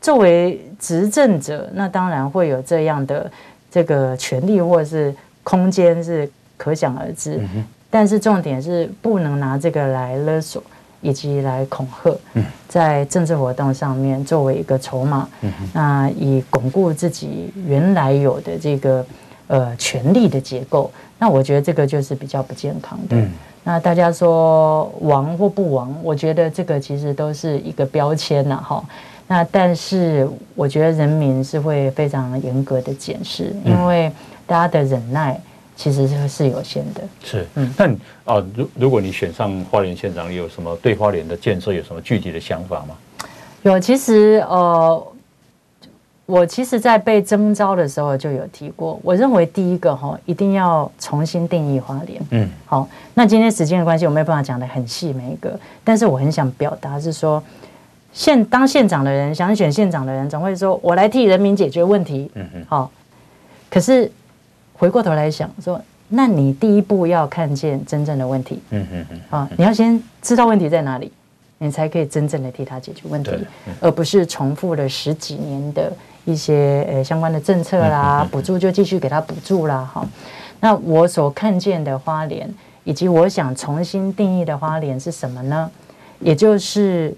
[0.00, 3.30] 作为执政者，那当然会有这样的
[3.70, 7.36] 这个权利或者是空间是可想而知。
[7.54, 10.62] 嗯、但是重点是不能拿这个来勒索
[11.00, 12.16] 以及来恐吓，
[12.68, 15.28] 在政治活动上面作为一个筹码，
[15.72, 19.04] 那以巩固自己原来有的这个
[19.46, 23.16] 呃权力的结构，那我觉得这个就是比较不健康的。
[23.64, 28.82] 那大家说亡或不亡，我觉得这个其实都是一个标签呐，哈。
[29.30, 34.10] 那但是我觉得人民是会非常严格的检视，因为
[34.46, 35.38] 大家的忍耐
[35.78, 37.00] 其实是是有限的。
[37.22, 37.86] 是，嗯，那
[38.34, 42.96] 啊，如如果你选上花莲县长，你有什么对花莲的建设有什么具体的想法吗？
[43.62, 45.06] 有，其实呃，
[46.26, 52.20] 我其实在被征召的时候就有提过，我认为第一个哈，一定要重新定义花莲。
[52.30, 57.42] 嗯，好，那今天时间的关系，我没有办法讲的很细每一个，但是我很想表达是说。
[58.10, 62.90] 县当县长的人，想选县长的人，总会说：“我来替人民解决问题。”嗯嗯，好。
[63.70, 64.10] 可是
[64.78, 68.60] 回过头来想说，那你第一步要看见真正的问题。
[68.70, 69.20] 嗯嗯嗯。
[69.28, 71.12] 啊，你要先知道问题在哪里，
[71.58, 73.32] 你才可以真正的替他解决问题，
[73.80, 75.92] 而不是重复了十几年的
[76.24, 79.90] 一些呃相关的政策啦，补助就继续给他补助啦。
[79.92, 80.06] 哈，
[80.60, 82.48] 那我所看见的花莲，
[82.84, 85.70] 以及我想重新定义的花莲是什么呢？
[86.20, 87.12] 也就是。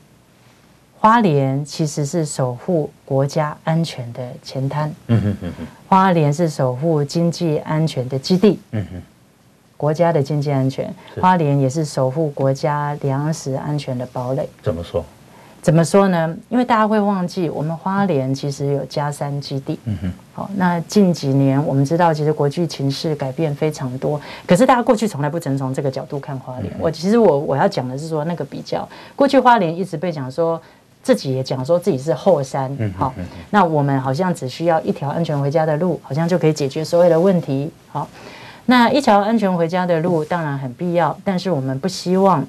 [1.00, 4.92] 花莲其实是守护国家安全的前滩，
[5.88, 8.60] 花莲是守护经济安全的基地，
[9.78, 14.46] 国家的经济安全，花莲也是守护国家粮食安全的堡垒。
[14.62, 15.02] 怎么说？
[15.62, 16.36] 怎么说呢？
[16.50, 19.78] 因为大家会忘记，我们花莲其实有加山基地。
[20.34, 26.70] 好，那近几年我们知道，其实国际情势改变非常多，可是大家过去从来不曾从这个角度看花莲。
[26.78, 28.86] 我其实我我要讲的是说，那个比较，
[29.16, 30.60] 过去花莲一直被讲说。
[31.02, 33.14] 自己也讲说自己是后山，好，
[33.50, 37.70] 那我们好像只需要一条安全回家的路，好像就可以解决所有的问题。
[37.88, 38.06] 好，
[38.66, 42.46] 那一条安全回家的路当然很必要，但是我们不希望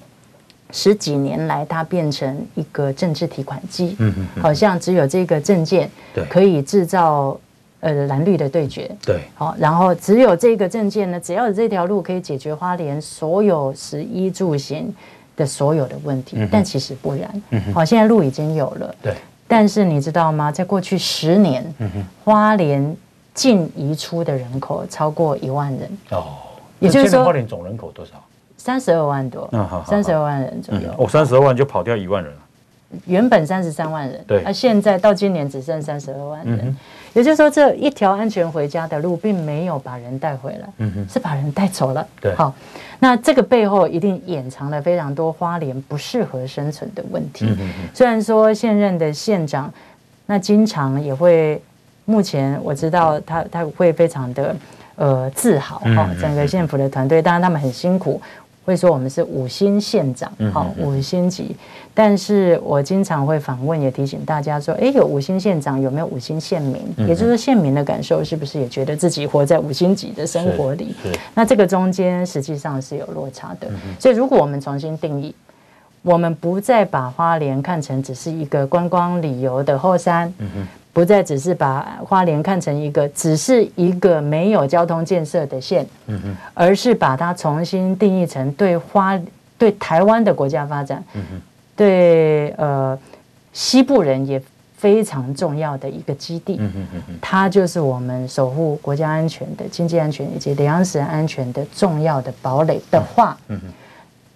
[0.71, 5.89] 十几年来它变成一个政治提款机，嗯好像只有这个证件
[6.29, 7.39] 可以制造
[7.79, 14.93] 呃蓝绿的对决，对，好，然后只有这个证件呢，只要有这条路可以解决花莲所有食衣住行。
[15.35, 17.73] 的所有的问题，但其实不然。
[17.73, 18.95] 好，现在路已经有了。
[19.01, 19.15] 对。
[19.47, 20.51] 但是你知道吗？
[20.51, 21.65] 在过去十年，
[22.23, 22.95] 花莲
[23.33, 25.97] 净移出的人口超过一万人。
[26.11, 26.37] 哦。
[26.79, 28.13] 也就是说，花莲总人口多少？
[28.57, 29.49] 三十二万多。
[29.85, 30.93] 三十二万人左右。
[30.97, 32.39] 哦，三十二万就跑掉一万人了。
[33.05, 34.23] 原本三十三万人。
[34.27, 34.41] 对。
[34.43, 36.77] 那现在到今年只剩三十二万人。
[37.13, 42.07] 也就是说，这一条安全回家的路，并没有把人带回来，嗯哼，是把人带走了。
[42.21, 42.53] 对，好，
[42.99, 47.53] 那这个背后一定掩藏了非常多花莲不适合生存的问题。
[47.93, 49.71] 虽然说现任的县长，
[50.25, 51.61] 那经常也会，
[52.05, 54.55] 目前我知道他他会非常的
[54.95, 58.21] 呃自豪哈，整个县府的团队，当然他们很辛苦。
[58.63, 61.55] 会说我们是五星县长，好，五星级。
[61.93, 66.81] 但是我经常会访问，也提醒大家说，哎，有五星县长，有没有五星县民？
[67.07, 70.95] 也就是说，县民的感受是不是也觉得自己活在五星级的生活里？
[71.33, 73.69] 那这个中间实际上是有落差的。
[73.99, 75.35] 所以，如果我们重新定义，
[76.01, 80.33] 我们不再把花莲看成只是一个观光旅游的后山。
[80.93, 85.87] 不再只是把花莲看成一个只是一个没有交通建设的县，
[86.53, 89.17] 而是把它重新定义成对花
[89.57, 91.01] 对台湾的国家发展，
[91.77, 92.99] 对呃
[93.53, 94.41] 西部人也
[94.75, 96.59] 非常重要的一个基地，
[97.21, 103.37] 它就是我们守护国家安全的经济安全以及粮食安全的重要的堡垒的话。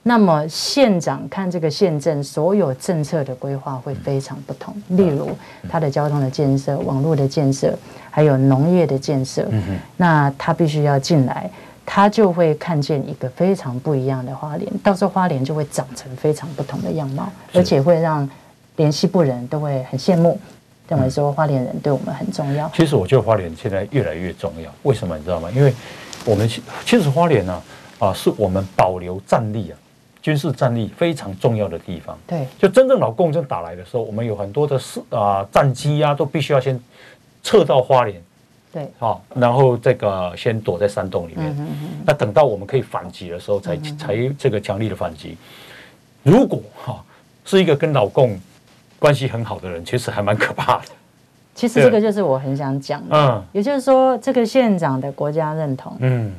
[0.07, 5.35] 那么县长看这个县政所有政策的规划会非常不同，例如
[5.67, 7.75] 它的交通的建设、网络的建设，
[8.11, 9.49] 还有农业的建设。
[9.97, 11.49] 那他必须要进来，
[11.83, 14.71] 他就会看见一个非常不一样的花莲。
[14.83, 18.29] 到时候花莲就会长成非常不同的样貌，而且会让
[18.75, 20.39] 连西部人都会很羡慕，
[20.87, 22.69] 认为说花莲人对我们很重要。
[22.75, 25.49] 其实我觉得花莲现在越来越重要，为什么你知道吗？
[25.49, 25.73] 因为
[26.25, 27.59] 我们其实花莲呢，
[27.97, 29.77] 啊，是我们保留战力啊。
[30.25, 36.81] 军事战力非常重要的地方，对，就真正老共正打来的时候，我们有很多的是啊战机啊，都必须要先
[37.43, 38.19] 撤到花莲，
[38.73, 41.55] 对，好，然后这个先躲在山洞里面，
[42.03, 45.37] 那等到我们可以反击的时候，才才这个强力的反击。
[46.23, 47.05] 如果哈
[47.45, 48.35] 是一个跟老共
[48.97, 50.85] 关系很好的人，其实还蛮可怕的。
[51.53, 56.33] 其实这个就是我很想讲的，嗯，也就是说，这个县长的国家认同，嗯，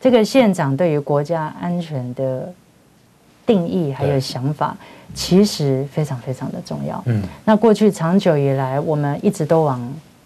[0.00, 2.54] 这个县长对于国家安全的。
[3.46, 4.76] 定义还有想法，
[5.14, 7.02] 其实非常非常的重要。
[7.06, 9.80] 嗯，那过去长久以来，我们一直都往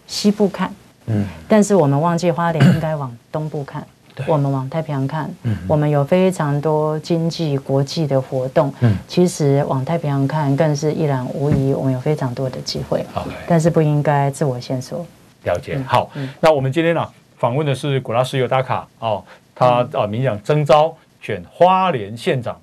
[0.07, 0.73] 西部看，
[1.07, 3.85] 嗯，但是我们忘记花莲应该往东部看。
[4.27, 8.73] 我们往太平洋看，嗯我们有非常多经济国际的活动。
[8.81, 13.05] 嗯，其实往太平洋看更是一览无遗，我们有非常多的机会。
[13.13, 15.05] 好，但是不应该自我限缩。
[15.45, 15.81] 了解。
[15.87, 16.09] 好，
[16.41, 17.07] 那我们今天呢
[17.37, 19.23] 访问的是古拉斯尤达卡哦，
[19.55, 22.59] 他啊民进党征召选花莲县长，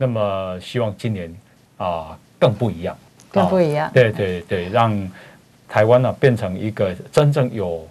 [0.00, 1.30] 那么希望今年
[1.76, 2.96] 啊更不一样，
[3.30, 3.90] 更不一样。
[3.92, 5.10] 对对对，让
[5.68, 7.86] 台湾呢变成一个真正有。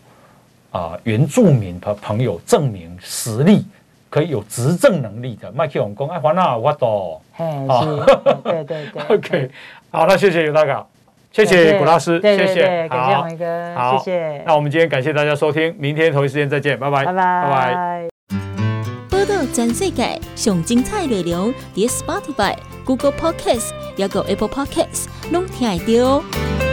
[0.71, 3.65] 啊，原住民的朋友证明实力，
[4.07, 5.51] 可以有执政能力的。
[5.51, 7.43] 麦克龙公，哎，华纳我都，嘿，
[7.81, 7.87] 是，
[8.45, 9.51] 对对对，OK，
[9.89, 10.85] 好，那谢谢尤大哥，
[11.31, 14.03] 谢谢古拉斯，谢谢，感谢黄哥，好，谢。
[14.11, 14.43] 谢。
[14.45, 18.18] 那我们今天感谢大家收听，明天同一时间再见，拜拜，拜拜，拜拜。
[19.53, 26.68] 全世界上精彩内容，伫 Spotify、Google Podcasts，还有 Apple Podcasts，拢听得到。